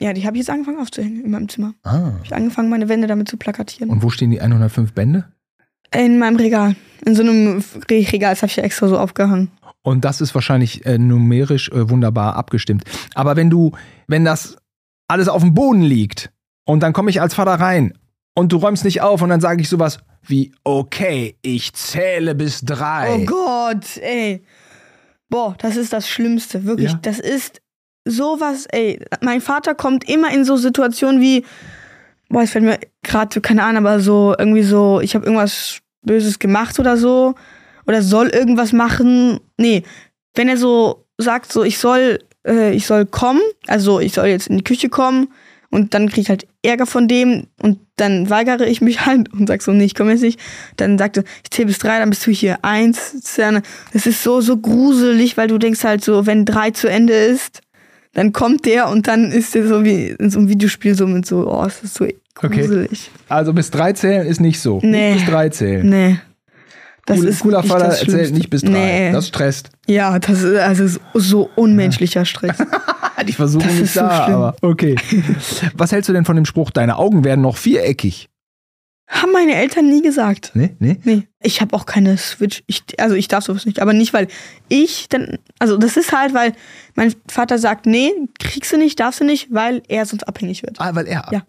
Ja, 0.00 0.12
die 0.12 0.26
habe 0.26 0.36
ich 0.36 0.40
jetzt 0.40 0.50
angefangen 0.50 0.78
aufzuhängen 0.78 1.24
in 1.24 1.30
meinem 1.30 1.48
Zimmer. 1.48 1.74
Ah. 1.82 2.12
Hab 2.14 2.24
ich 2.24 2.34
angefangen, 2.34 2.68
meine 2.68 2.88
Wände 2.88 3.06
damit 3.06 3.28
zu 3.28 3.36
plakatieren. 3.36 3.90
Und 3.90 4.02
wo 4.02 4.10
stehen 4.10 4.30
die 4.30 4.40
105 4.40 4.92
Bände? 4.92 5.24
in 5.94 6.18
meinem 6.18 6.36
Regal. 6.36 6.74
In 7.06 7.14
so 7.14 7.22
einem 7.22 7.62
Re- 7.88 8.12
Regal, 8.12 8.32
das 8.32 8.42
habe 8.42 8.50
ich 8.50 8.56
ja 8.56 8.64
extra 8.64 8.88
so 8.88 8.98
aufgehangen. 8.98 9.52
Und 9.82 10.04
das 10.04 10.20
ist 10.20 10.34
wahrscheinlich 10.34 10.84
äh, 10.84 10.98
numerisch 10.98 11.68
äh, 11.70 11.88
wunderbar 11.88 12.34
abgestimmt. 12.34 12.82
Aber 13.14 13.36
wenn 13.36 13.50
du, 13.50 13.70
wenn 14.08 14.24
das 14.24 14.56
alles 15.06 15.28
auf 15.28 15.42
dem 15.42 15.54
Boden 15.54 15.82
liegt 15.82 16.32
und 16.64 16.82
dann 16.82 16.92
komme 16.92 17.08
ich 17.10 17.20
als 17.20 17.34
Vater 17.34 17.52
rein 17.54 17.94
und 18.34 18.50
du 18.52 18.56
räumst 18.56 18.84
nicht 18.84 19.00
auf 19.00 19.22
und 19.22 19.28
dann 19.28 19.40
sage 19.40 19.62
ich 19.62 19.68
sowas 19.68 20.00
wie, 20.28 20.52
okay, 20.64 21.36
ich 21.42 21.72
zähle 21.72 22.34
bis 22.34 22.60
drei. 22.62 23.14
Oh 23.14 23.24
Gott, 23.24 23.96
ey. 24.00 24.42
Boah, 25.28 25.54
das 25.58 25.76
ist 25.76 25.92
das 25.92 26.08
Schlimmste, 26.08 26.64
wirklich. 26.64 26.92
Ja. 26.92 26.98
Das 27.02 27.18
ist 27.18 27.60
sowas, 28.04 28.66
ey. 28.66 29.00
Mein 29.20 29.40
Vater 29.40 29.74
kommt 29.74 30.08
immer 30.08 30.32
in 30.32 30.44
so 30.44 30.56
Situationen 30.56 31.20
wie, 31.20 31.44
boah, 32.28 32.42
es 32.42 32.50
fällt 32.50 32.64
mir 32.64 32.78
gerade 33.02 33.40
keine 33.40 33.64
Ahnung, 33.64 33.86
aber 33.86 34.00
so 34.00 34.34
irgendwie 34.38 34.62
so, 34.62 35.00
ich 35.00 35.14
habe 35.14 35.26
irgendwas 35.26 35.80
Böses 36.02 36.38
gemacht 36.38 36.78
oder 36.78 36.96
so 36.96 37.34
oder 37.86 38.02
soll 38.02 38.28
irgendwas 38.28 38.72
machen. 38.72 39.40
Nee, 39.56 39.82
wenn 40.34 40.48
er 40.48 40.56
so 40.56 41.06
sagt 41.18 41.52
so, 41.52 41.64
ich 41.64 41.78
soll, 41.78 42.20
äh, 42.46 42.72
ich 42.72 42.86
soll 42.86 43.06
kommen, 43.06 43.40
also 43.66 44.00
ich 44.00 44.12
soll 44.14 44.26
jetzt 44.26 44.48
in 44.48 44.58
die 44.58 44.64
Küche 44.64 44.88
kommen 44.88 45.28
und 45.70 45.94
dann 45.94 46.08
kriege 46.08 46.22
ich 46.22 46.28
halt 46.28 46.46
Ärger 46.62 46.86
von 46.86 47.08
dem 47.08 47.46
und 47.60 47.78
dann 47.96 48.30
weigere 48.30 48.66
ich 48.66 48.80
mich 48.80 49.06
halt 49.06 49.32
und 49.32 49.46
sag 49.46 49.62
so, 49.62 49.72
nee, 49.72 49.84
ich 49.84 49.94
komme 49.94 50.12
jetzt 50.12 50.22
nicht. 50.22 50.40
Dann 50.76 50.98
sagt 50.98 51.16
er, 51.16 51.24
ich 51.42 51.50
zähle 51.50 51.66
bis 51.66 51.78
drei, 51.78 51.98
dann 51.98 52.10
bist 52.10 52.26
du 52.26 52.30
hier 52.30 52.58
eins. 52.62 53.16
Das 53.92 54.06
ist 54.06 54.22
so, 54.22 54.40
so 54.40 54.56
gruselig, 54.56 55.36
weil 55.36 55.48
du 55.48 55.58
denkst 55.58 55.84
halt 55.84 56.04
so, 56.04 56.26
wenn 56.26 56.44
drei 56.44 56.70
zu 56.70 56.88
Ende 56.88 57.14
ist, 57.14 57.62
dann 58.12 58.32
kommt 58.32 58.64
der 58.64 58.88
und 58.88 59.08
dann 59.08 59.30
ist 59.30 59.54
der 59.54 59.66
so 59.66 59.84
wie 59.84 60.08
in 60.08 60.30
so 60.30 60.38
einem 60.38 60.48
Videospiel 60.48 60.94
so 60.94 61.06
mit 61.06 61.26
so, 61.26 61.50
oh, 61.50 61.64
es 61.66 61.82
ist 61.82 61.94
so 61.94 62.06
gruselig. 62.34 63.10
Okay. 63.12 63.24
Also 63.28 63.52
bis 63.52 63.70
drei 63.70 63.92
zählen 63.92 64.26
ist 64.26 64.40
nicht 64.40 64.60
so. 64.60 64.80
Nee. 64.82 65.12
Nicht 65.12 65.24
bis 65.24 65.32
drei 65.34 65.48
zählen. 65.50 65.88
Nee. 65.88 66.18
Das 67.06 67.18
cool, 67.18 67.26
ist 67.26 67.40
cooler 67.40 67.62
Vater 67.62 67.84
erzählt 67.86 68.34
nicht 68.34 68.50
bis 68.50 68.62
drei. 68.62 68.70
Nee. 68.70 69.12
Das 69.12 69.28
stresst. 69.28 69.70
Ja, 69.86 70.18
das 70.18 70.42
ist 70.42 70.56
also 70.58 70.98
so 71.14 71.50
unmenschlicher 71.54 72.24
Stress. 72.24 72.56
Die 73.26 73.32
Versuchung 73.32 73.68
ist, 73.68 73.80
ist 73.80 73.96
da, 73.96 74.26
so 74.26 74.32
aber 74.32 74.56
okay. 74.60 74.96
Was 75.74 75.92
hältst 75.92 76.08
du 76.08 76.12
denn 76.12 76.24
von 76.24 76.36
dem 76.36 76.44
Spruch, 76.44 76.70
deine 76.70 76.96
Augen 76.98 77.24
werden 77.24 77.40
noch 77.40 77.56
viereckig? 77.56 78.28
Haben 79.08 79.32
meine 79.32 79.54
Eltern 79.54 79.88
nie 79.88 80.02
gesagt. 80.02 80.50
Nee, 80.54 80.74
nee? 80.80 80.98
Nee. 81.04 81.28
Ich 81.40 81.60
habe 81.60 81.76
auch 81.76 81.86
keine 81.86 82.18
Switch. 82.18 82.64
Ich, 82.66 82.82
also 82.98 83.14
ich 83.14 83.28
darf 83.28 83.44
sowas 83.44 83.64
nicht. 83.64 83.80
Aber 83.80 83.92
nicht, 83.92 84.12
weil 84.12 84.26
ich 84.68 85.08
dann. 85.08 85.38
Also 85.60 85.76
das 85.76 85.96
ist 85.96 86.12
halt, 86.12 86.34
weil 86.34 86.54
mein 86.96 87.14
Vater 87.28 87.58
sagt, 87.58 87.86
nee, 87.86 88.10
kriegst 88.40 88.72
du 88.72 88.76
nicht, 88.76 88.98
darfst 88.98 89.20
du 89.20 89.24
nicht, 89.24 89.54
weil 89.54 89.82
er 89.86 90.06
sonst 90.06 90.24
abhängig 90.24 90.64
wird. 90.64 90.80
Ah, 90.80 90.92
weil 90.94 91.06
er. 91.06 91.28
Ja. 91.30 91.42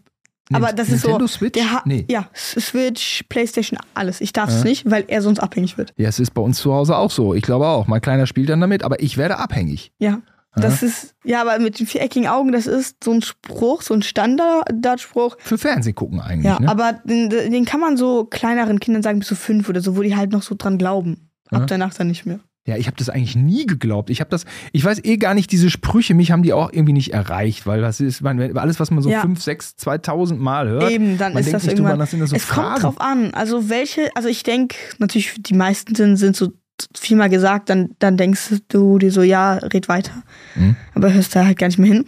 Aber 0.53 0.73
das 0.73 0.89
Nintendo 0.89 1.25
ist 1.25 1.33
so. 1.33 1.39
Switch? 1.39 1.53
Der 1.53 1.81
nee. 1.85 2.05
Ja, 2.09 2.29
Switch, 2.33 3.23
Playstation, 3.29 3.79
alles. 3.93 4.21
Ich 4.21 4.33
darf 4.33 4.49
es 4.49 4.59
ja. 4.59 4.63
nicht, 4.63 4.89
weil 4.89 5.05
er 5.07 5.21
sonst 5.21 5.39
abhängig 5.39 5.77
wird. 5.77 5.93
Ja, 5.97 6.07
es 6.07 6.19
ist 6.19 6.33
bei 6.33 6.41
uns 6.41 6.59
zu 6.59 6.73
Hause 6.73 6.97
auch 6.97 7.11
so. 7.11 7.33
Ich 7.33 7.43
glaube 7.43 7.67
auch. 7.67 7.87
Mein 7.87 8.01
Kleiner 8.01 8.27
spielt 8.27 8.49
dann 8.49 8.61
damit, 8.61 8.83
aber 8.83 9.01
ich 9.01 9.17
werde 9.17 9.37
abhängig. 9.37 9.91
Ja. 9.99 10.21
Das 10.61 10.81
ist, 10.81 11.15
ja, 11.23 11.41
aber 11.41 11.59
mit 11.59 11.79
den 11.79 11.85
viereckigen 11.85 12.27
Augen, 12.27 12.51
das 12.51 12.65
ist 12.67 13.03
so 13.03 13.11
ein 13.11 13.21
Spruch, 13.21 13.81
so 13.83 13.93
ein 13.93 14.01
Standardspruch. 14.01 15.37
Für 15.39 15.57
Fernsehen 15.57 15.95
gucken 15.95 16.19
eigentlich. 16.19 16.45
Ja, 16.45 16.59
ne? 16.59 16.67
aber 16.67 16.93
den, 17.03 17.29
den, 17.29 17.65
kann 17.65 17.79
man 17.79 17.95
so 17.95 18.25
kleineren 18.25 18.79
Kindern 18.79 19.03
sagen, 19.03 19.19
bis 19.19 19.27
zu 19.27 19.35
fünf 19.35 19.69
oder 19.69 19.81
so, 19.81 19.95
wo 19.95 20.01
die 20.01 20.15
halt 20.15 20.31
noch 20.31 20.41
so 20.41 20.55
dran 20.57 20.77
glauben. 20.77 21.29
Ab 21.49 21.59
Aha. 21.59 21.65
danach 21.67 21.93
dann 21.93 22.07
nicht 22.07 22.25
mehr. 22.25 22.39
Ja, 22.67 22.75
ich 22.75 22.87
habe 22.87 22.97
das 22.97 23.09
eigentlich 23.09 23.37
nie 23.37 23.65
geglaubt. 23.65 24.09
Ich 24.09 24.19
habe 24.19 24.29
das, 24.29 24.43
ich 24.73 24.83
weiß 24.83 25.03
eh 25.05 25.15
gar 25.15 25.33
nicht, 25.33 25.51
diese 25.53 25.69
Sprüche, 25.69 26.13
mich 26.13 26.31
haben 26.31 26.43
die 26.43 26.51
auch 26.51 26.71
irgendwie 26.71 26.91
nicht 26.91 27.13
erreicht, 27.13 27.65
weil 27.65 27.79
das 27.79 28.01
ist, 28.01 28.21
man, 28.21 28.57
alles, 28.57 28.79
was 28.81 28.91
man 28.91 29.01
so 29.01 29.09
ja. 29.09 29.21
5, 29.21 29.41
6, 29.41 29.77
2000 29.77 30.39
Mal 30.39 30.67
hört. 30.67 30.91
Eben, 30.91 31.17
dann 31.17 31.35
ist 31.37 31.53
das 31.53 31.65
irgendwann. 31.65 31.91
Drüber, 31.91 31.97
das 31.97 32.11
sind 32.11 32.19
das 32.19 32.29
so 32.31 32.35
es 32.35 32.43
Phrasen. 32.43 32.83
kommt 32.83 32.83
drauf 32.83 33.01
an. 33.01 33.33
Also 33.33 33.69
welche, 33.69 34.13
also 34.15 34.27
ich 34.27 34.43
denke, 34.43 34.75
natürlich, 34.99 35.33
die 35.39 35.53
meisten 35.53 35.95
sind, 35.95 36.17
sind 36.17 36.35
so 36.35 36.51
viermal 36.93 37.29
gesagt, 37.29 37.69
dann, 37.69 37.91
dann 37.99 38.17
denkst 38.17 38.55
du 38.67 38.99
dir 38.99 39.11
so, 39.11 39.21
ja, 39.21 39.53
red 39.53 39.87
weiter. 39.87 40.23
Mhm. 40.55 40.75
Aber 40.93 41.13
hörst 41.13 41.35
da 41.37 41.45
halt 41.45 41.57
gar 41.57 41.67
nicht 41.67 41.79
mehr 41.79 41.93
hin. 41.93 42.05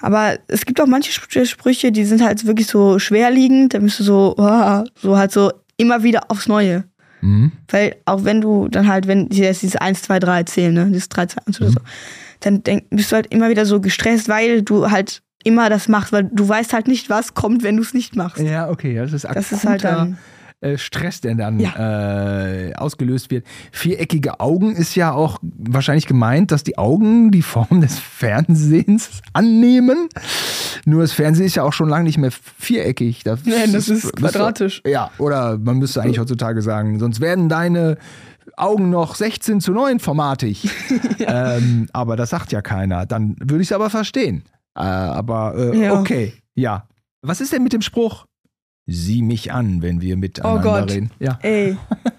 Aber 0.00 0.38
es 0.48 0.64
gibt 0.64 0.80
auch 0.80 0.86
manche 0.86 1.12
Sprüche, 1.12 1.92
die 1.92 2.06
sind 2.06 2.22
halt 2.22 2.46
wirklich 2.46 2.68
so 2.68 2.98
schwerliegend, 2.98 3.74
da 3.74 3.78
bist 3.80 4.00
du 4.00 4.04
so, 4.04 4.34
oh, 4.38 4.84
so 4.94 5.18
halt 5.18 5.30
so 5.30 5.52
immer 5.76 6.02
wieder 6.02 6.30
aufs 6.30 6.48
Neue. 6.48 6.84
Mhm. 7.20 7.52
Weil 7.68 7.96
auch 8.04 8.24
wenn 8.24 8.40
du 8.40 8.68
dann 8.68 8.88
halt, 8.88 9.06
wenn 9.06 9.30
sie 9.30 9.42
jetzt 9.42 9.62
dieses 9.62 9.76
1, 9.76 10.02
2, 10.02 10.18
3 10.18 10.38
erzählen, 10.38 10.74
ne, 10.74 10.86
dieses 10.86 11.08
3, 11.08 11.26
2, 11.26 11.42
1 11.46 11.60
oder 11.60 11.70
mhm. 11.70 11.74
so, 11.74 11.80
dann 12.40 12.62
denk, 12.62 12.84
bist 12.90 13.12
du 13.12 13.16
halt 13.16 13.26
immer 13.32 13.50
wieder 13.50 13.66
so 13.66 13.80
gestresst, 13.80 14.28
weil 14.28 14.62
du 14.62 14.90
halt 14.90 15.22
immer 15.44 15.70
das 15.70 15.88
machst, 15.88 16.12
weil 16.12 16.24
du 16.24 16.48
weißt 16.48 16.72
halt 16.72 16.88
nicht, 16.88 17.10
was 17.10 17.34
kommt, 17.34 17.62
wenn 17.62 17.76
du 17.76 17.82
es 17.82 17.94
nicht 17.94 18.16
machst. 18.16 18.42
Ja, 18.42 18.68
okay, 18.68 18.94
das 18.94 19.12
ist 19.12 19.24
akuter, 19.24 19.40
Das 19.40 19.52
ist 19.52 19.64
halt 19.64 19.84
dann 19.84 20.18
äh, 20.60 20.76
Stress, 20.76 21.20
der 21.20 21.34
dann 21.36 21.58
ja. 21.58 22.44
äh, 22.44 22.74
ausgelöst 22.74 23.30
wird. 23.30 23.46
Viereckige 23.72 24.40
Augen 24.40 24.76
ist 24.76 24.94
ja 24.94 25.12
auch 25.12 25.38
wahrscheinlich 25.42 26.06
gemeint, 26.06 26.52
dass 26.52 26.62
die 26.62 26.76
Augen 26.76 27.30
die 27.30 27.42
Form 27.42 27.80
des 27.80 27.98
Fernsehens 27.98 29.22
annehmen. 29.32 30.08
Nur 30.84 31.02
das 31.02 31.12
Fernsehen 31.12 31.46
ist 31.46 31.54
ja 31.54 31.62
auch 31.62 31.72
schon 31.72 31.88
lange 31.88 32.04
nicht 32.04 32.18
mehr 32.18 32.30
viereckig. 32.30 33.22
Das, 33.24 33.40
Nein, 33.44 33.72
das 33.72 33.88
ist 33.88 34.14
quadratisch. 34.16 34.82
Ja, 34.86 35.10
oder 35.18 35.56
man 35.56 35.78
müsste 35.78 36.02
eigentlich 36.02 36.18
heutzutage 36.18 36.62
sagen, 36.62 36.98
sonst 36.98 37.20
werden 37.20 37.48
deine 37.48 37.96
Augen 38.56 38.90
noch 38.90 39.14
16 39.14 39.60
zu 39.60 39.72
9 39.72 39.98
formatig. 39.98 40.68
ja. 41.18 41.56
ähm, 41.56 41.88
aber 41.92 42.16
das 42.16 42.30
sagt 42.30 42.52
ja 42.52 42.60
keiner. 42.60 43.06
Dann 43.06 43.36
würde 43.38 43.62
ich 43.62 43.68
es 43.68 43.72
aber 43.72 43.90
verstehen. 43.90 44.44
Äh, 44.76 44.82
aber 44.82 45.54
äh, 45.56 45.84
ja. 45.84 45.98
okay, 45.98 46.34
ja. 46.54 46.86
Was 47.22 47.40
ist 47.40 47.52
denn 47.52 47.62
mit 47.62 47.72
dem 47.72 47.82
Spruch? 47.82 48.26
Sieh 48.86 49.22
mich 49.22 49.52
an, 49.52 49.82
wenn 49.82 50.00
wir 50.00 50.16
miteinander 50.16 50.60
oh 50.60 50.62
Gott. 50.62 50.90
reden. 50.90 51.10
Ja. 51.18 51.38
Ey. 51.42 51.76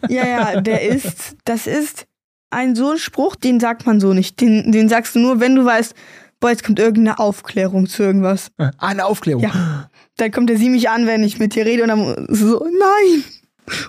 Ja, 0.09 0.27
ja, 0.27 0.61
der 0.61 0.81
ist, 0.89 1.35
das 1.45 1.67
ist 1.67 2.07
ein 2.49 2.75
so 2.75 2.91
ein 2.91 2.97
Spruch, 2.97 3.35
den 3.35 3.59
sagt 3.59 3.85
man 3.85 3.99
so 3.99 4.13
nicht. 4.13 4.39
Den, 4.41 4.71
den 4.71 4.89
sagst 4.89 5.15
du 5.15 5.19
nur, 5.19 5.39
wenn 5.39 5.55
du 5.55 5.65
weißt, 5.65 5.95
boah, 6.39 6.49
jetzt 6.49 6.63
kommt 6.63 6.79
irgendeine 6.79 7.19
Aufklärung 7.19 7.87
zu 7.87 8.03
irgendwas. 8.03 8.51
Ah, 8.57 8.71
eine 8.77 9.05
Aufklärung? 9.05 9.43
Ja. 9.43 9.89
Dann 10.17 10.31
kommt 10.31 10.49
der 10.49 10.57
sieh 10.57 10.69
mich 10.69 10.89
an, 10.89 11.07
wenn 11.07 11.23
ich 11.23 11.39
mit 11.39 11.55
dir 11.55 11.65
rede 11.65 11.83
und 11.83 11.89
dann 11.89 12.27
so, 12.29 12.59
nein. 12.59 13.23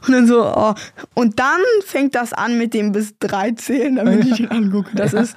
Und 0.06 0.12
dann 0.12 0.26
so, 0.26 0.44
oh. 0.44 0.74
Und 1.14 1.40
dann 1.40 1.61
fängt 1.85 2.14
das 2.14 2.32
an 2.32 2.58
mit 2.58 2.74
dem 2.74 2.92
bis 2.92 3.14
drei 3.18 3.50
zählen, 3.52 3.96
damit 3.96 4.24
ich 4.26 4.40
ihn 4.40 4.48
angucke. 4.48 4.90
Das 4.94 5.12
ist, 5.12 5.37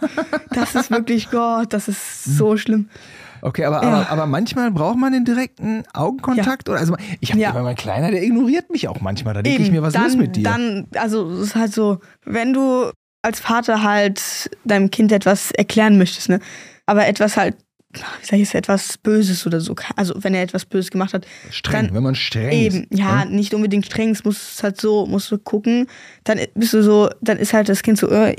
das 0.51 0.75
ist 0.75 0.91
wirklich 0.91 1.31
Gott, 1.31 1.73
das 1.73 1.87
ist 1.87 2.23
so 2.23 2.57
schlimm. 2.57 2.89
Okay, 3.45 3.63
aber, 3.63 3.83
ja. 3.83 3.89
aber, 3.89 4.09
aber 4.09 4.25
manchmal 4.25 4.71
braucht 4.71 4.97
man 4.97 5.13
den 5.13 5.23
direkten 5.23 5.83
Augenkontakt. 5.93 6.67
Ja. 6.67 6.73
Oder 6.73 6.81
also 6.81 6.95
ich 7.19 7.29
habe 7.29 7.39
ja. 7.39 7.51
immer 7.51 7.61
mein 7.61 7.75
Kleiner, 7.75 8.09
der 8.09 8.23
ignoriert 8.23 8.71
mich 8.71 8.87
auch 8.87 9.01
manchmal. 9.01 9.35
Da 9.35 9.43
denke 9.43 9.61
ich 9.61 9.69
mir, 9.69 9.83
was 9.83 9.93
dann, 9.93 10.07
ist 10.07 10.17
mit 10.17 10.35
dir? 10.35 10.43
Dann, 10.43 10.87
also 10.95 11.29
es 11.29 11.49
ist 11.49 11.55
halt 11.55 11.71
so, 11.71 11.99
wenn 12.23 12.53
du 12.53 12.89
als 13.21 13.39
Vater 13.39 13.83
halt 13.83 14.49
deinem 14.63 14.89
Kind 14.89 15.11
etwas 15.11 15.51
erklären 15.51 15.99
möchtest, 15.99 16.27
ne? 16.29 16.39
Aber 16.87 17.05
etwas 17.05 17.37
halt 17.37 17.55
wie 17.99 18.25
sag 18.25 18.37
ich 18.37 18.43
es, 18.43 18.53
etwas 18.53 18.97
Böses 18.97 19.45
oder 19.45 19.59
so. 19.61 19.75
Also 19.95 20.13
wenn 20.17 20.33
er 20.33 20.43
etwas 20.43 20.65
Böses 20.65 20.91
gemacht 20.91 21.13
hat. 21.13 21.25
Streng, 21.49 21.93
wenn 21.93 22.03
man 22.03 22.15
streng 22.15 22.51
eben, 22.51 22.83
ist. 22.83 22.99
Ja, 22.99 23.23
ja, 23.23 23.25
nicht 23.25 23.53
unbedingt 23.53 23.85
streng, 23.85 24.11
es 24.11 24.23
muss 24.23 24.61
halt 24.61 24.79
so, 24.79 25.05
musst 25.05 25.31
du 25.31 25.37
gucken. 25.37 25.87
Dann 26.23 26.39
bist 26.55 26.73
du 26.73 26.83
so, 26.83 27.09
dann 27.21 27.37
ist 27.37 27.53
halt 27.53 27.69
das 27.69 27.83
Kind 27.83 27.97
so, 27.97 28.09
äh, 28.09 28.35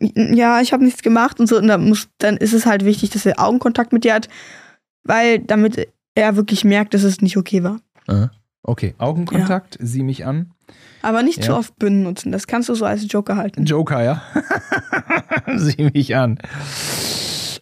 ja, 0.00 0.60
ich 0.60 0.72
habe 0.72 0.84
nichts 0.84 1.02
gemacht 1.02 1.40
und 1.40 1.46
so. 1.46 1.56
Und 1.56 1.68
dann, 1.68 1.88
muss, 1.88 2.08
dann 2.18 2.36
ist 2.36 2.52
es 2.52 2.66
halt 2.66 2.84
wichtig, 2.84 3.10
dass 3.10 3.26
er 3.26 3.40
Augenkontakt 3.40 3.92
mit 3.92 4.04
dir 4.04 4.14
hat, 4.14 4.28
weil 5.04 5.38
damit 5.38 5.88
er 6.14 6.36
wirklich 6.36 6.64
merkt, 6.64 6.94
dass 6.94 7.02
es 7.02 7.20
nicht 7.20 7.36
okay 7.36 7.62
war. 7.62 7.80
Okay, 8.62 8.94
Augenkontakt, 8.98 9.78
ja. 9.80 9.86
sieh 9.86 10.02
mich 10.02 10.26
an. 10.26 10.52
Aber 11.00 11.22
nicht 11.22 11.38
ja. 11.38 11.44
zu 11.44 11.54
oft 11.54 11.78
Bünden 11.78 12.02
nutzen, 12.02 12.32
das 12.32 12.46
kannst 12.46 12.68
du 12.68 12.74
so 12.74 12.84
als 12.84 13.10
Joker 13.10 13.36
halten. 13.36 13.64
Joker, 13.64 14.02
ja. 14.02 14.22
sieh 15.56 15.90
mich 15.94 16.16
an. 16.16 16.38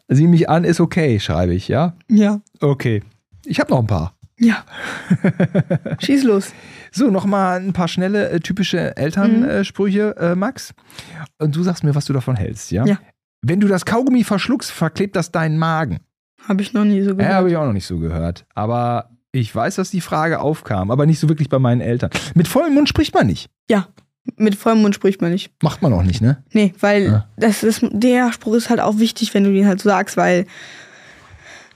Sieh 0.08 0.26
mich 0.26 0.48
an 0.48 0.64
ist 0.64 0.80
okay, 0.80 1.18
schreibe 1.18 1.54
ich, 1.54 1.68
ja? 1.68 1.94
Ja. 2.08 2.40
Okay. 2.60 3.02
Ich 3.44 3.60
habe 3.60 3.70
noch 3.70 3.80
ein 3.80 3.86
paar. 3.86 4.16
Ja. 4.38 4.64
Schieß 5.98 6.24
los. 6.24 6.52
So, 6.92 7.10
nochmal 7.10 7.60
ein 7.60 7.72
paar 7.72 7.88
schnelle, 7.88 8.28
äh, 8.30 8.40
typische 8.40 8.96
Elternsprüche, 8.96 10.14
mhm. 10.16 10.24
äh, 10.24 10.34
Max. 10.34 10.74
Und 11.38 11.56
du 11.56 11.62
sagst 11.62 11.84
mir, 11.84 11.94
was 11.94 12.04
du 12.04 12.12
davon 12.12 12.36
hältst, 12.36 12.70
ja? 12.70 12.84
Ja. 12.86 12.98
Wenn 13.42 13.60
du 13.60 13.68
das 13.68 13.84
Kaugummi 13.84 14.24
verschluckst, 14.24 14.70
verklebt 14.70 15.16
das 15.16 15.30
deinen 15.30 15.58
Magen. 15.58 16.00
Habe 16.46 16.62
ich 16.62 16.72
noch 16.72 16.84
nie 16.84 17.02
so 17.02 17.16
gehört. 17.16 17.30
Ja, 17.30 17.36
habe 17.36 17.50
ich 17.50 17.56
auch 17.56 17.66
noch 17.66 17.72
nicht 17.72 17.86
so 17.86 17.98
gehört. 17.98 18.46
Aber 18.54 19.10
ich 19.32 19.54
weiß, 19.54 19.76
dass 19.76 19.90
die 19.90 20.00
Frage 20.00 20.40
aufkam, 20.40 20.90
aber 20.90 21.06
nicht 21.06 21.18
so 21.18 21.28
wirklich 21.28 21.48
bei 21.48 21.58
meinen 21.58 21.80
Eltern. 21.80 22.10
Mit 22.34 22.48
vollem 22.48 22.74
Mund 22.74 22.88
spricht 22.88 23.14
man 23.14 23.26
nicht. 23.26 23.50
Ja, 23.68 23.88
mit 24.36 24.54
vollem 24.54 24.82
Mund 24.82 24.94
spricht 24.94 25.20
man 25.20 25.32
nicht. 25.32 25.50
Macht 25.62 25.82
man 25.82 25.92
auch 25.92 26.02
nicht, 26.02 26.20
ne? 26.20 26.42
Nee, 26.52 26.74
weil 26.80 27.04
ja. 27.04 27.28
das 27.36 27.62
ist, 27.62 27.84
der 27.90 28.32
Spruch 28.32 28.54
ist 28.54 28.70
halt 28.70 28.80
auch 28.80 28.98
wichtig, 28.98 29.34
wenn 29.34 29.44
du 29.44 29.52
den 29.52 29.66
halt 29.66 29.80
so 29.80 29.88
sagst, 29.88 30.16
weil 30.16 30.46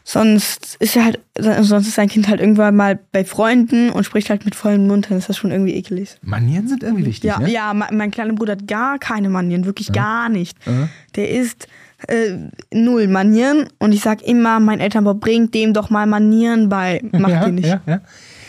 sonst 0.04 0.76
ist 0.80 0.94
ja 0.94 1.04
halt, 1.04 1.20
sonst 1.38 1.86
ist 1.86 1.98
dein 1.98 2.08
Kind 2.08 2.28
halt 2.28 2.40
irgendwann 2.40 2.74
mal 2.74 2.98
bei 3.12 3.24
Freunden 3.24 3.90
und 3.90 4.04
spricht 4.04 4.30
halt 4.30 4.44
mit 4.44 4.54
vollem 4.54 4.86
Mund, 4.86 5.10
dann 5.10 5.18
ist 5.18 5.28
das 5.28 5.36
schon 5.36 5.50
irgendwie 5.50 5.74
ekelig. 5.74 6.16
Manieren 6.22 6.68
sind 6.68 6.82
irgendwie 6.82 7.06
wichtig, 7.06 7.28
ja, 7.28 7.38
ne? 7.38 7.50
Ja, 7.50 7.72
mein 7.74 8.10
kleiner 8.10 8.32
Bruder 8.32 8.52
hat 8.52 8.66
gar 8.66 8.98
keine 8.98 9.28
Manieren, 9.28 9.66
wirklich 9.66 9.88
ja. 9.88 9.94
gar 9.94 10.28
nicht. 10.28 10.58
Ja. 10.66 10.88
Der 11.16 11.30
ist 11.30 11.68
äh, 12.08 12.50
null 12.72 13.08
Manieren 13.08 13.68
und 13.78 13.92
ich 13.92 14.00
sag 14.00 14.22
immer, 14.22 14.58
mein 14.58 14.80
Elternbau 14.80 15.14
bringt 15.14 15.54
dem 15.54 15.74
doch 15.74 15.90
mal 15.90 16.06
Manieren 16.06 16.68
bei. 16.68 17.02
Macht 17.12 17.32
ja, 17.32 17.44
die 17.44 17.52
nicht. 17.52 17.68
Ja, 17.68 17.80
ja. 17.86 18.00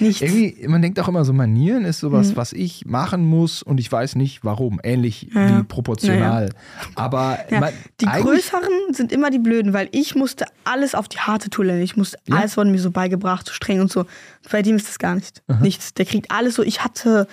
Nichts. 0.02 0.22
Irgendwie, 0.22 0.68
man 0.68 0.82
denkt 0.82 1.00
auch 1.00 1.08
immer 1.08 1.24
so, 1.24 1.32
Manieren 1.32 1.86
ist 1.86 2.00
sowas, 2.00 2.32
mhm. 2.32 2.36
was 2.36 2.54
ich 2.54 2.86
machen 2.86 3.24
muss 3.24 3.62
und 3.62 3.80
ich 3.80 3.92
weiß 3.92 4.16
nicht 4.16 4.44
warum. 4.44 4.80
Ähnlich 4.84 5.30
ja. 5.34 5.60
wie 5.60 5.64
proportional. 5.64 6.46
Ja. 6.46 6.86
Aber 6.96 7.40
man, 7.52 7.72
die 8.00 8.06
größeren 8.06 8.94
sind 8.94 9.12
immer 9.12 9.30
die 9.30 9.40
blöden, 9.40 9.74
weil 9.74 9.90
ich 9.92 10.16
musste 10.16 10.46
alles 10.64 10.96
auf 10.96 11.08
die 11.08 11.20
harte 11.20 11.50
Tour 11.50 11.66
lernen. 11.66 11.84
Ich 11.84 11.96
musste, 11.96 12.18
alles 12.30 12.58
wurde 12.58 12.72
mir 12.72 12.80
so 12.80 12.92
beigebracht, 12.92 13.48
so 13.48 13.54
streng 13.54 13.80
und 13.80 13.92
so. 13.92 14.06
Bei 14.52 14.62
dem 14.62 14.76
ist 14.76 14.88
das 14.88 15.00
gar 15.00 15.16
nicht. 15.16 15.44
Aha. 15.48 15.62
Nichts. 15.62 15.94
Der 15.94 16.06
kriegt 16.06 16.32
alles 16.32 16.56
so. 16.56 16.64
Ich 16.64 16.84
hatte, 16.84 17.28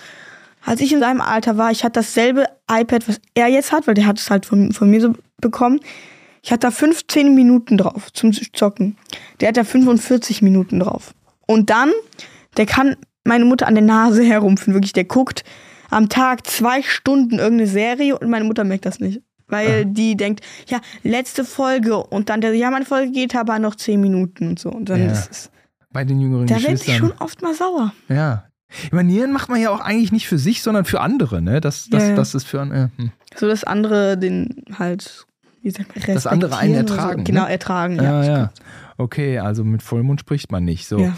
als 0.63 0.79
ich 0.81 0.93
in 0.93 0.99
seinem 0.99 1.21
Alter 1.21 1.57
war, 1.57 1.71
ich 1.71 1.83
hatte 1.83 1.99
dasselbe 1.99 2.45
iPad, 2.71 3.07
was 3.07 3.19
er 3.33 3.47
jetzt 3.47 3.71
hat, 3.71 3.87
weil 3.87 3.95
der 3.95 4.05
hat 4.05 4.19
es 4.19 4.29
halt 4.29 4.45
von, 4.45 4.71
von 4.73 4.89
mir 4.89 5.01
so 5.01 5.13
bekommen. 5.41 5.79
Ich 6.41 6.51
hatte 6.51 6.67
da 6.67 6.71
15 6.71 7.35
Minuten 7.35 7.77
drauf 7.77 8.13
zum 8.13 8.31
Zocken. 8.33 8.97
Der 9.39 9.49
hat 9.49 9.57
da 9.57 9.63
45 9.63 10.41
Minuten 10.41 10.79
drauf. 10.79 11.13
Und 11.45 11.69
dann 11.69 11.91
der 12.57 12.65
kann 12.65 12.95
meine 13.25 13.45
Mutter 13.45 13.67
an 13.67 13.75
der 13.75 13.83
Nase 13.83 14.23
herumpfen, 14.25 14.73
wirklich. 14.73 14.93
Der 14.93 15.03
guckt 15.05 15.43
am 15.89 16.09
Tag 16.09 16.45
zwei 16.47 16.81
Stunden 16.83 17.39
irgendeine 17.39 17.67
Serie 17.69 18.17
und 18.17 18.29
meine 18.29 18.45
Mutter 18.45 18.63
merkt 18.63 18.85
das 18.85 18.99
nicht. 18.99 19.21
Weil 19.47 19.85
die 19.87 20.15
denkt, 20.15 20.41
ja, 20.67 20.79
letzte 21.03 21.43
Folge 21.43 21.97
und 21.97 22.29
dann 22.29 22.39
der, 22.39 22.53
ja, 22.53 22.69
meine 22.69 22.85
Folge 22.85 23.11
geht 23.11 23.35
aber 23.35 23.57
noch 23.57 23.73
zehn 23.75 23.99
Minuten 23.99 24.47
und 24.49 24.59
so. 24.59 24.69
Und 24.69 24.89
dann 24.89 25.03
Ja. 25.03 25.11
ist 25.11 25.31
es, 25.31 25.51
Bei 25.91 26.03
den 26.03 26.19
jüngeren 26.21 26.45
da 26.45 26.55
werde 26.61 26.73
ich 26.75 26.85
Geschwistern. 26.85 27.09
schon 27.09 27.17
oft 27.17 27.41
mal 27.41 27.55
sauer. 27.55 27.91
Ja. 28.09 28.45
Manieren 28.91 29.31
macht 29.31 29.49
man 29.49 29.59
ja 29.59 29.71
auch 29.71 29.79
eigentlich 29.79 30.11
nicht 30.11 30.27
für 30.27 30.37
sich, 30.37 30.61
sondern 30.61 30.85
für 30.85 31.01
andere, 31.01 31.41
ne? 31.41 31.59
Das, 31.61 31.87
das, 31.89 32.03
Ja, 32.03 32.09
ja. 32.09 32.15
das 32.15 32.35
ist 32.35 32.45
für 32.45 32.59
äh, 32.61 32.89
hm. 33.01 33.11
So, 33.35 33.47
dass 33.47 33.63
andere 33.63 34.15
den 34.19 34.63
halt, 34.77 35.25
wie 35.63 35.71
sagt 35.71 35.95
man, 35.95 36.13
Das 36.13 36.27
andere 36.27 36.55
einen 36.57 36.75
ertragen, 36.75 37.21
So. 37.21 37.23
Genau, 37.23 37.45
ne? 37.45 37.49
ertragen, 37.49 37.95
Ja, 37.95 38.23
ja. 38.23 38.37
ja. 38.37 38.49
Okay, 38.99 39.39
also 39.39 39.63
mit 39.63 39.81
Vollmond 39.81 40.19
spricht 40.19 40.51
man 40.51 40.63
nicht. 40.63 40.87
So. 40.87 40.99
Ja. 40.99 41.15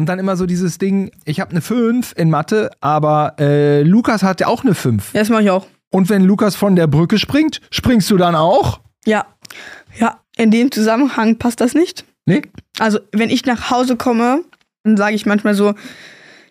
Und 0.00 0.06
dann 0.06 0.18
immer 0.18 0.34
so 0.34 0.46
dieses 0.46 0.78
Ding, 0.78 1.10
ich 1.26 1.40
habe 1.40 1.50
eine 1.50 1.60
5 1.60 2.14
in 2.16 2.30
Mathe, 2.30 2.70
aber 2.80 3.34
äh, 3.38 3.82
Lukas 3.82 4.22
hat 4.22 4.40
ja 4.40 4.46
auch 4.46 4.64
eine 4.64 4.74
5. 4.74 5.12
Ja, 5.12 5.20
das 5.20 5.28
mache 5.28 5.42
ich 5.42 5.50
auch. 5.50 5.66
Und 5.90 6.08
wenn 6.08 6.24
Lukas 6.24 6.56
von 6.56 6.74
der 6.74 6.86
Brücke 6.86 7.18
springt, 7.18 7.60
springst 7.70 8.10
du 8.10 8.16
dann 8.16 8.34
auch? 8.34 8.80
Ja. 9.04 9.26
Ja, 9.98 10.20
in 10.38 10.50
dem 10.50 10.72
Zusammenhang 10.72 11.36
passt 11.36 11.60
das 11.60 11.74
nicht. 11.74 12.06
Nee? 12.24 12.40
Also, 12.78 12.98
wenn 13.12 13.28
ich 13.28 13.44
nach 13.44 13.70
Hause 13.70 13.96
komme, 13.96 14.42
dann 14.84 14.96
sage 14.96 15.14
ich 15.16 15.26
manchmal 15.26 15.52
so, 15.54 15.74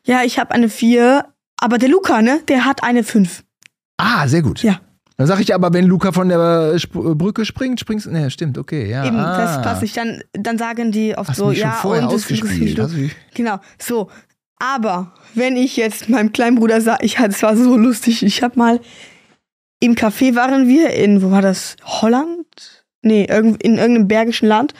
ja, 0.03 0.21
ich 0.21 0.37
habe 0.37 0.51
eine 0.51 0.69
4, 0.69 1.25
aber 1.59 1.79
der 1.79 1.89
Luca, 1.89 2.21
ne, 2.21 2.41
der 2.49 2.65
hat 2.65 2.83
eine 2.83 3.03
5. 3.03 3.43
Ah, 3.97 4.27
sehr 4.27 4.43
gut. 4.43 4.61
Ja. 4.61 4.79
Dann 5.19 5.27
sage 5.27 5.41
ich 5.41 5.53
aber, 5.53 5.73
wenn 5.73 5.83
Luca 5.83 6.13
von 6.13 6.29
der 6.29 6.75
Sp 6.79 6.95
Brücke 6.95 7.43
springt, 7.43 7.77
springst 7.77 8.05
du. 8.05 8.09
Ne, 8.11 8.31
stimmt, 8.31 8.57
okay, 8.57 8.89
ja. 8.89 9.05
Eben, 9.05 9.17
ah. 9.17 9.37
das 9.37 9.61
passt 9.61 9.81
nicht. 9.81 9.97
Dann, 9.97 10.23
dann 10.31 10.57
sagen 10.57 10.93
die 10.93 11.13
oft 11.17 11.31
Hast 11.31 11.35
so, 11.35 11.47
mich 11.47 11.59
schon 11.59 11.67
ja, 11.67 11.73
vorher 11.75 12.03
und 12.03 12.13
ausgespielt. 12.13 12.79
Hast 12.79 12.93
du- 12.93 13.09
Genau, 13.33 13.57
so. 13.77 14.09
Aber 14.59 15.13
wenn 15.35 15.57
ich 15.57 15.75
jetzt 15.75 16.07
meinem 16.07 16.31
kleinen 16.31 16.55
Bruder 16.55 16.79
sage, 16.79 17.03
ich 17.05 17.19
es 17.19 17.43
war 17.43 17.57
so 17.57 17.75
lustig, 17.75 18.23
ich 18.23 18.41
habe 18.41 18.57
mal 18.57 18.79
im 19.81 19.95
Café 19.95 20.35
waren 20.35 20.69
wir 20.69 20.91
in, 20.91 21.21
wo 21.21 21.31
war 21.31 21.41
das? 21.41 21.75
Holland? 21.83 22.45
Nee, 23.01 23.23
in 23.23 23.75
irgendeinem 23.77 24.07
bergischen 24.07 24.47
Land. 24.47 24.73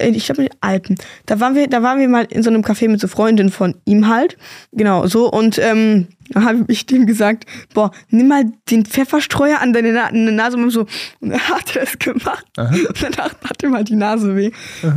In- 0.00 0.14
Ich 0.14 0.24
glaube 0.26 0.42
in 0.42 0.48
den 0.48 0.56
Alpen. 0.60 0.96
Da 1.26 1.40
waren 1.40 1.54
wir, 1.54 1.66
da 1.68 1.82
waren 1.82 1.98
wir 2.00 2.08
mal 2.08 2.24
in 2.30 2.42
so 2.42 2.50
einem 2.50 2.62
Café 2.62 2.88
mit 2.88 3.00
so 3.00 3.08
Freundinnen 3.08 3.50
von 3.50 3.74
ihm 3.84 4.08
halt. 4.08 4.36
Genau, 4.72 5.06
so. 5.06 5.30
Und 5.30 5.58
ähm, 5.58 6.08
da 6.30 6.42
habe 6.42 6.64
ich 6.68 6.86
dem 6.86 7.06
gesagt, 7.06 7.44
boah, 7.74 7.90
nimm 8.10 8.28
mal 8.28 8.44
den 8.70 8.84
Pfefferstreuer 8.84 9.60
an 9.60 9.72
deine, 9.72 9.92
Na 9.92 10.06
an 10.06 10.34
Nase 10.36 10.56
und 10.56 10.70
so. 10.70 10.80
Und 11.20 11.30
dann 11.30 11.40
hat 11.40 11.74
er 11.76 11.82
es 11.82 11.98
gemacht. 11.98 12.44
Und 12.56 13.02
danach 13.02 13.34
hat 13.44 13.62
ihm 13.62 13.74
halt 13.74 13.88
die 13.88 13.96
Nase 13.96 14.36
weh. 14.36 14.50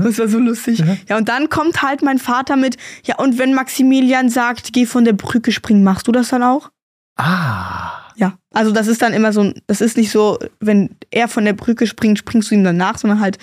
Das 0.03 0.19
war 0.19 0.27
so 0.27 0.39
lustig. 0.39 0.83
Ja, 1.09 1.17
und 1.17 1.27
dann 1.29 1.49
kommt 1.49 1.81
halt 1.81 2.01
mein 2.03 2.19
Vater 2.19 2.55
mit, 2.55 2.77
ja, 3.03 3.17
und 3.17 3.37
wenn 3.39 3.53
Maximilian 3.53 4.29
sagt, 4.29 4.73
geh 4.73 4.85
von 4.85 5.05
der 5.05 5.13
Brücke 5.13 5.51
springen, 5.51 5.83
machst 5.83 6.07
du 6.07 6.11
das 6.11 6.29
dann 6.29 6.43
auch? 6.43 6.69
Ah. 7.17 7.91
Ja. 8.15 8.37
Also 8.51 8.71
das 8.71 8.87
ist 8.87 9.01
dann 9.01 9.13
immer 9.13 9.33
so, 9.33 9.51
das 9.67 9.81
ist 9.81 9.97
nicht 9.97 10.11
so, 10.11 10.37
wenn 10.59 10.91
er 11.09 11.27
von 11.27 11.45
der 11.45 11.53
Brücke 11.53 11.87
springt, 11.87 12.19
springst 12.19 12.51
du 12.51 12.55
ihm 12.55 12.63
danach, 12.63 12.97
sondern 12.97 13.19
halt, 13.19 13.37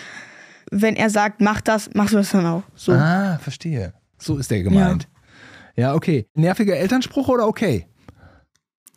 wenn 0.71 0.97
er 0.97 1.11
sagt, 1.11 1.41
mach 1.41 1.61
das, 1.61 1.91
machst 1.95 2.13
du 2.15 2.19
das 2.19 2.31
dann 2.31 2.47
auch. 2.47 2.63
So. 2.75 2.93
Ah, 2.93 3.39
verstehe. 3.43 3.93
So 4.19 4.37
ist 4.39 4.51
der 4.51 4.63
gemeint. 4.63 5.09
Ja, 5.77 5.95
okay. 5.95 6.27
Nerviger 6.35 6.77
Elternspruch 6.77 7.29
oder 7.29 7.47
okay? 7.47 7.87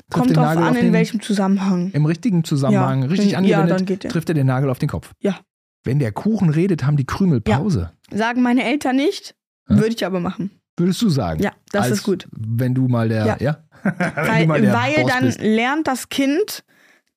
Trifft 0.10 0.26
Kommt 0.26 0.38
drauf 0.38 0.46
Nagel 0.56 0.64
an, 0.64 0.76
in 0.76 0.94
welchem 0.94 1.22
Zusammenhang. 1.22 1.92
Im 1.92 2.06
richtigen 2.06 2.44
Zusammenhang, 2.44 3.04
Ja, 3.04 3.08
richtig 3.08 3.32
ja, 3.32 3.38
angewendet, 3.38 4.04
der. 4.04 4.12
trifft 4.12 4.30
er 4.30 4.36
den 4.36 4.48
Nagel 4.48 4.70
auf 4.70 4.80
den 4.80 4.90
Kopf. 4.90 5.12
Ja. 5.20 5.40
Wenn 5.84 6.00
der 6.00 6.12
Kuchen 6.12 6.50
redet, 6.50 6.86
haben 6.86 6.98
die 6.98 7.06
Krümel 7.06 7.42
Ja. 7.48 7.58
Pause. 7.58 7.92
Sagen 8.14 8.42
meine 8.42 8.64
Eltern 8.64 8.96
nicht, 8.96 9.36
Hä? 9.68 9.76
würde 9.76 9.96
ich 9.96 10.06
aber 10.06 10.20
machen. 10.20 10.52
Würdest 10.78 11.02
du 11.02 11.10
sagen? 11.10 11.42
Ja, 11.42 11.52
das 11.72 11.90
ist 11.90 12.04
gut. 12.04 12.28
Wenn 12.32 12.74
du 12.74 12.88
mal 12.88 13.10
der, 13.10 13.26
ja? 13.26 13.38
Ja. 13.40 13.58
wenn 13.84 14.50
Weil, 14.50 14.72
weil 14.74 15.06
dann 15.06 15.26
bist. 15.26 15.42
lernt 15.42 15.88
das 15.88 16.10
Kind, 16.10 16.64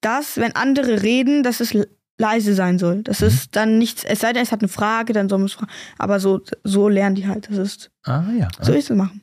dass, 0.01 0.37
wenn 0.37 0.55
andere 0.55 1.03
reden, 1.03 1.43
dass 1.43 1.61
es 1.61 1.77
leise 2.19 2.55
sein 2.55 2.79
soll. 2.79 3.03
Das 3.03 3.21
Mhm. 3.21 3.27
ist 3.27 3.57
dann 3.57 3.79
nichts, 3.79 4.05
es 4.05 4.21
sei 4.21 4.33
denn, 4.33 4.43
es 4.43 4.53
hat 4.53 4.61
eine 4.61 4.69
Frage, 4.69 5.13
dann 5.13 5.29
soll 5.29 5.39
man 5.39 5.47
es 5.47 5.53
fragen. 5.53 5.71
Aber 5.99 6.19
so, 6.21 6.41
so 6.65 6.89
lernen 6.89 7.15
die 7.17 7.27
halt. 7.29 7.49
Das 7.51 7.57
ist, 7.59 7.91
Ah 8.05 8.25
ja. 8.39 8.49
so 8.61 8.73
ist 8.73 8.91
es 8.91 8.97
machen. 8.97 9.23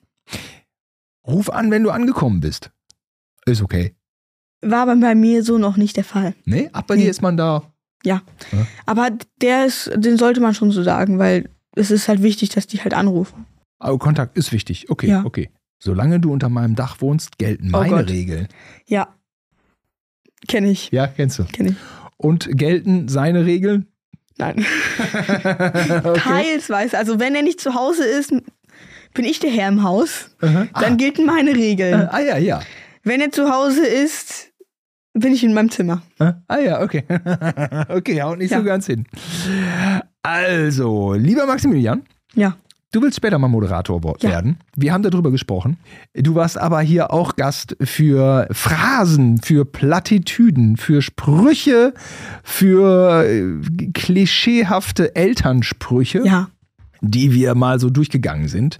Ruf 1.27 1.49
an, 1.49 1.71
wenn 1.71 1.83
du 1.83 1.89
angekommen 1.91 2.39
bist. 2.39 2.71
Ist 3.45 3.61
okay. 3.61 3.95
War 4.61 4.83
aber 4.83 4.95
bei 4.95 5.15
mir 5.15 5.43
so 5.43 5.57
noch 5.57 5.75
nicht 5.77 5.97
der 5.97 6.03
Fall. 6.03 6.35
Nee, 6.45 6.69
ab 6.73 6.87
bei 6.87 6.95
Nee. 6.95 7.03
dir 7.03 7.09
ist 7.11 7.21
man 7.21 7.37
da. 7.37 7.63
Aber 8.85 9.09
der 9.41 9.65
ist, 9.65 9.89
den 9.95 10.17
sollte 10.17 10.41
man 10.41 10.53
schon 10.53 10.71
so 10.71 10.83
sagen, 10.83 11.19
weil 11.19 11.49
es 11.75 11.89
ist 11.89 12.07
halt 12.09 12.21
wichtig, 12.21 12.49
dass 12.49 12.67
die 12.67 12.81
halt 12.81 12.93
anrufen. 12.93 13.45
Aber 13.79 13.97
Kontakt 13.97 14.37
ist 14.37 14.51
wichtig. 14.51 14.89
Okay, 14.89 15.07
Ja. 15.07 15.23
okay. 15.25 15.49
Solange 15.79 16.19
du 16.19 16.31
unter 16.31 16.47
meinem 16.49 16.75
Dach 16.75 17.01
wohnst, 17.01 17.37
gelten 17.37 17.67
Oh 17.73 17.79
meine 17.79 17.89
Gott. 17.89 18.09
Regeln. 18.09 18.47
Ja. 18.85 19.13
Kenne 20.47 20.69
ich. 20.69 20.91
Ja, 20.91 21.07
kennst 21.07 21.39
du. 21.39 21.45
Kenne 21.45 21.69
ich. 21.71 21.75
Und 22.23 22.49
gelten 22.57 23.07
seine 23.09 23.45
Regeln? 23.45 23.85
Nein. 24.37 24.55
okay. 26.03 26.19
Teilsweise. 26.19 26.97
Also 26.97 27.19
wenn 27.19 27.35
er 27.35 27.43
nicht 27.43 27.59
zu 27.59 27.75
Hause 27.75 28.03
ist, 28.05 28.31
bin 29.13 29.25
ich 29.25 29.39
der 29.39 29.51
Herr 29.51 29.67
im 29.67 29.83
Haus. 29.83 30.31
Aha. 30.41 30.65
Dann 30.79 30.97
gelten 30.97 31.25
meine 31.25 31.51
Ah, 31.51 31.53
Regeln. 31.53 32.01
äh, 32.01 32.07
ah 32.09 32.19
ja, 32.19 32.37
ja. 32.37 32.61
Wenn 33.03 33.21
er 33.21 33.31
zu 33.31 33.49
Hause 33.51 33.85
ist, 33.85 34.51
bin 35.13 35.33
ich 35.33 35.43
in 35.43 35.53
meinem 35.53 35.69
Zimmer. 35.69 36.01
Ah 36.17 36.33
ah, 36.47 36.57
ja, 36.59 36.81
okay. 36.81 37.03
okay, 37.89 38.21
haut 38.21 38.37
nicht 38.39 38.51
Ja. 38.51 38.57
so 38.59 38.63
ganz 38.63 38.87
hin. 38.87 39.05
Also, 40.23 41.13
lieber 41.13 41.45
Maximilian, 41.45 42.03
Ja. 42.35 42.55
Du 42.93 43.01
willst 43.01 43.17
später 43.17 43.37
mal 43.37 43.49
Moderator 43.49 44.01
Ja. 44.21 44.29
werden. 44.29 44.57
Wir 44.75 44.93
haben 44.93 45.03
darüber 45.03 45.31
gesprochen. 45.31 45.77
Du 46.13 46.35
warst 46.35 46.57
aber 46.57 46.79
hier 46.79 47.11
auch 47.11 47.35
Gast 47.35 47.75
für 47.81 48.47
Phrasen, 48.51 49.39
für 49.41 49.65
Plattitüden, 49.65 50.77
für 50.77 51.01
Sprüche, 51.01 51.93
für 52.43 53.25
äh, 53.25 53.89
klischeehafte 53.93 55.15
Elternsprüche. 55.15 56.21
Ja. 56.25 56.47
Die 57.05 57.33
wir 57.33 57.53
mal 57.53 57.79
so 57.79 57.89
durchgegangen 57.89 58.47
sind. 58.47 58.79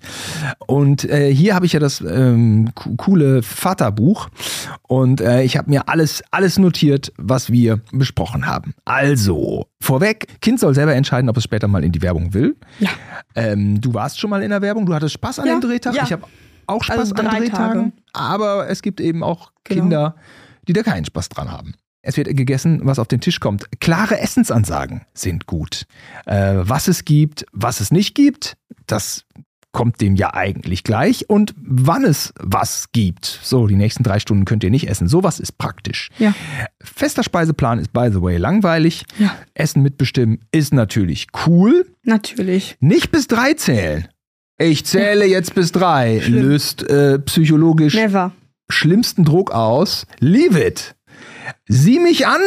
Und 0.66 1.04
äh, 1.04 1.34
hier 1.34 1.54
habe 1.56 1.66
ich 1.66 1.74
ja 1.74 1.80
das 1.80 2.02
ähm, 2.02 2.72
co- 2.74 2.96
coole 2.96 3.44
Vaterbuch 3.44 4.30
und 4.88 5.20
äh, 5.22 5.44
ich 5.44 5.58
habe 5.58 5.70
mir 5.70 5.90
alles, 5.90 6.24
alles 6.32 6.58
notiert, 6.58 7.12
was 7.18 7.52
wir 7.52 7.82
besprochen 7.92 8.46
haben. 8.48 8.74
Also, 8.86 9.68
vorweg, 9.82 10.40
Kind 10.42 10.60
soll 10.60 10.74
selber 10.74 10.96
entscheiden, 10.96 11.30
ob 11.30 11.38
es 11.38 11.44
später 11.44 11.68
mal 11.68 11.84
in 11.84 11.92
die 11.92 12.02
Werbung 12.02 12.34
will. 12.34 12.56
Ja. 12.80 12.90
Ähm, 13.36 13.82
du 13.82 13.94
warst 13.94 14.20
schon 14.20 14.30
mal 14.30 14.42
in 14.42 14.50
der 14.52 14.62
Werbung, 14.62 14.86
du 14.86 14.94
hattest 14.94 15.14
Spaß 15.16 15.40
an 15.40 15.48
Ja, 15.48 15.54
dem 15.60 15.62
Drehtag. 15.62 15.94
ja. 15.96 16.04
Ich 16.04 16.12
habe 16.14 16.24
auch 16.66 16.84
Spaß 16.84 16.98
Also 16.98 17.16
an 17.16 17.26
Drehtagen, 17.28 17.92
Tage. 17.92 17.92
aber 18.14 18.70
es 18.70 18.82
gibt 18.82 19.02
eben 19.02 19.22
auch 19.24 19.52
Genau. 19.66 19.82
Kinder, 19.82 20.16
die 20.68 20.74
da 20.74 20.82
keinen 20.84 21.04
Spaß 21.06 21.30
dran 21.30 21.52
haben. 21.52 21.74
Es 22.06 22.18
wird 22.18 22.28
gegessen, 22.36 22.82
was 22.84 23.00
auf 23.00 23.08
den 23.08 23.22
Tisch 23.22 23.40
kommt. 23.40 23.80
Klare 23.80 24.20
Essensansagen 24.20 25.02
sind 25.14 25.46
gut. 25.48 25.86
Äh, 26.26 26.56
was 26.58 26.90
es 26.90 27.06
gibt, 27.06 27.46
was 27.54 27.80
es 27.80 27.92
nicht 27.92 28.14
gibt, 28.14 28.58
das 28.88 29.24
kommt 29.72 30.02
dem 30.02 30.16
ja 30.18 30.34
eigentlich 30.34 30.84
gleich. 30.84 31.30
Und 31.30 31.56
wann 31.58 32.04
es 32.04 32.34
was 32.38 32.92
gibt. 32.92 33.40
So, 33.42 33.68
die 33.68 33.78
nächsten 33.78 34.04
drei 34.04 34.20
Stunden 34.20 34.44
könnt 34.44 34.66
ihr 34.66 34.70
nicht 34.70 34.90
essen. 34.90 35.08
Sowas 35.08 35.40
ist 35.40 35.58
praktisch. 35.58 36.10
Ja. 36.20 36.36
Fester 36.84 37.24
Speiseplan 37.24 37.80
ist, 37.80 37.94
by 37.94 38.10
the 38.12 38.22
way, 38.22 38.36
langweilig. 38.36 39.06
Ja. 39.18 39.34
Essen 39.54 39.82
mitbestimmen 39.82 40.40
ist 40.52 40.74
natürlich 40.74 41.28
cool. 41.48 41.88
Natürlich. 42.04 42.76
Nicht 42.82 43.12
bis 43.12 43.28
drei 43.28 43.54
zählen. 43.54 44.10
Ich 44.60 44.86
zähle 44.86 45.26
jetzt 45.26 45.56
bis 45.56 45.72
drei. 45.72 46.20
Schlimm. 46.22 46.44
Löst 46.50 46.84
äh, 46.84 47.18
psychologisch 47.20 47.96
Never. 47.96 48.34
schlimmsten 48.70 49.24
Druck 49.24 49.52
aus. 49.52 50.06
Leave 50.20 50.62
it. 50.62 50.96
Sieh 51.68 52.00
mich 52.00 52.28
an, 52.28 52.42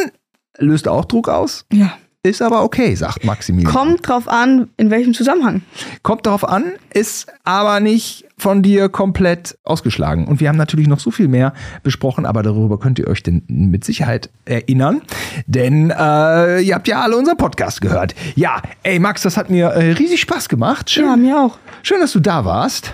löst 0.57 0.87
auch 0.87 1.05
Druck 1.05 1.29
aus. 1.29 1.65
Ja. 1.71 1.97
Ist 2.23 2.41
aber 2.41 2.63
okay, 2.63 2.93
sagt 2.95 3.23
Maximilian. 3.23 3.71
Kommt 3.71 4.07
drauf 4.07 4.27
an, 4.27 4.69
in 4.75 4.89
welchem 4.89 5.13
Zusammenhang. 5.13 5.61
Kommt 6.03 6.25
darauf 6.25 6.45
an, 6.45 6.73
ist 6.93 7.27
aber 7.45 7.79
nicht 7.79 8.25
von 8.37 8.61
dir 8.61 8.89
komplett 8.89 9.57
ausgeschlagen. 9.63 10.27
Und 10.27 10.41
wir 10.41 10.49
haben 10.49 10.57
natürlich 10.57 10.87
noch 10.87 10.99
so 10.99 11.09
viel 11.09 11.29
mehr 11.29 11.53
besprochen, 11.83 12.25
aber 12.25 12.43
darüber 12.43 12.79
könnt 12.79 12.99
ihr 12.99 13.07
euch 13.07 13.23
denn 13.23 13.43
mit 13.47 13.85
Sicherheit 13.85 14.29
erinnern. 14.43 15.03
Denn 15.45 15.89
äh, 15.89 16.59
ihr 16.59 16.75
habt 16.75 16.87
ja 16.89 17.01
alle 17.01 17.15
unseren 17.15 17.37
Podcast 17.37 17.79
gehört. 17.79 18.13
Ja, 18.35 18.61
ey 18.83 18.99
Max, 18.99 19.21
das 19.21 19.37
hat 19.37 19.49
mir 19.49 19.67
äh, 19.67 19.91
riesig 19.93 20.19
Spaß 20.19 20.49
gemacht. 20.49 20.89
Schön, 20.89 21.05
Ja, 21.05 21.15
mir 21.15 21.39
auch. 21.39 21.57
Schön, 21.83 22.01
dass 22.01 22.11
du 22.11 22.19
da 22.19 22.43
warst. 22.43 22.93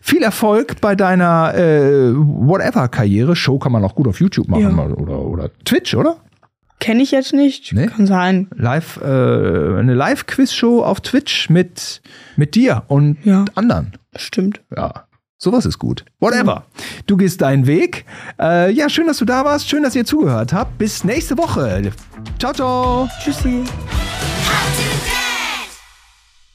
Viel 0.00 0.22
Erfolg 0.22 0.80
bei 0.80 0.94
deiner 0.94 1.54
äh, 1.54 2.12
Whatever-Karriere. 2.14 3.36
Show 3.36 3.58
kann 3.58 3.72
man 3.72 3.84
auch 3.84 3.94
gut 3.94 4.08
auf 4.08 4.20
YouTube 4.20 4.48
machen 4.48 4.76
Ja. 4.76 4.84
oder, 4.86 5.18
oder 5.20 5.50
Twitch, 5.64 5.94
oder? 5.94 6.16
Kenne 6.78 7.02
ich 7.02 7.10
jetzt 7.10 7.32
nicht. 7.32 7.72
Nee? 7.72 7.86
Kann 7.86 8.06
sein. 8.06 8.48
Live, 8.54 8.98
äh, 9.02 9.04
eine 9.06 9.94
Live-Quiz-Show 9.94 10.82
auf 10.82 11.00
Twitch 11.00 11.48
mit, 11.48 12.02
mit 12.36 12.54
dir 12.54 12.82
und 12.88 13.16
Ja. 13.24 13.46
anderen. 13.54 13.92
Stimmt. 14.14 14.60
Ja. 14.76 15.04
Sowas 15.38 15.66
ist 15.66 15.78
gut. 15.78 16.04
Whatever. 16.20 16.64
Du 17.06 17.16
gehst 17.16 17.40
deinen 17.42 17.66
Weg. 17.66 18.04
Äh, 18.40 18.72
ja, 18.72 18.88
schön, 18.88 19.06
dass 19.06 19.18
du 19.18 19.24
da 19.26 19.44
warst. 19.44 19.68
Schön, 19.68 19.82
dass 19.82 19.94
ihr 19.94 20.04
zugehört 20.06 20.52
habt. 20.52 20.78
Bis 20.78 21.04
nächste 21.04 21.36
Woche. 21.38 21.92
Ciao, 22.38 22.52
ciao. 22.52 23.08
Tschüssi. 23.22 23.64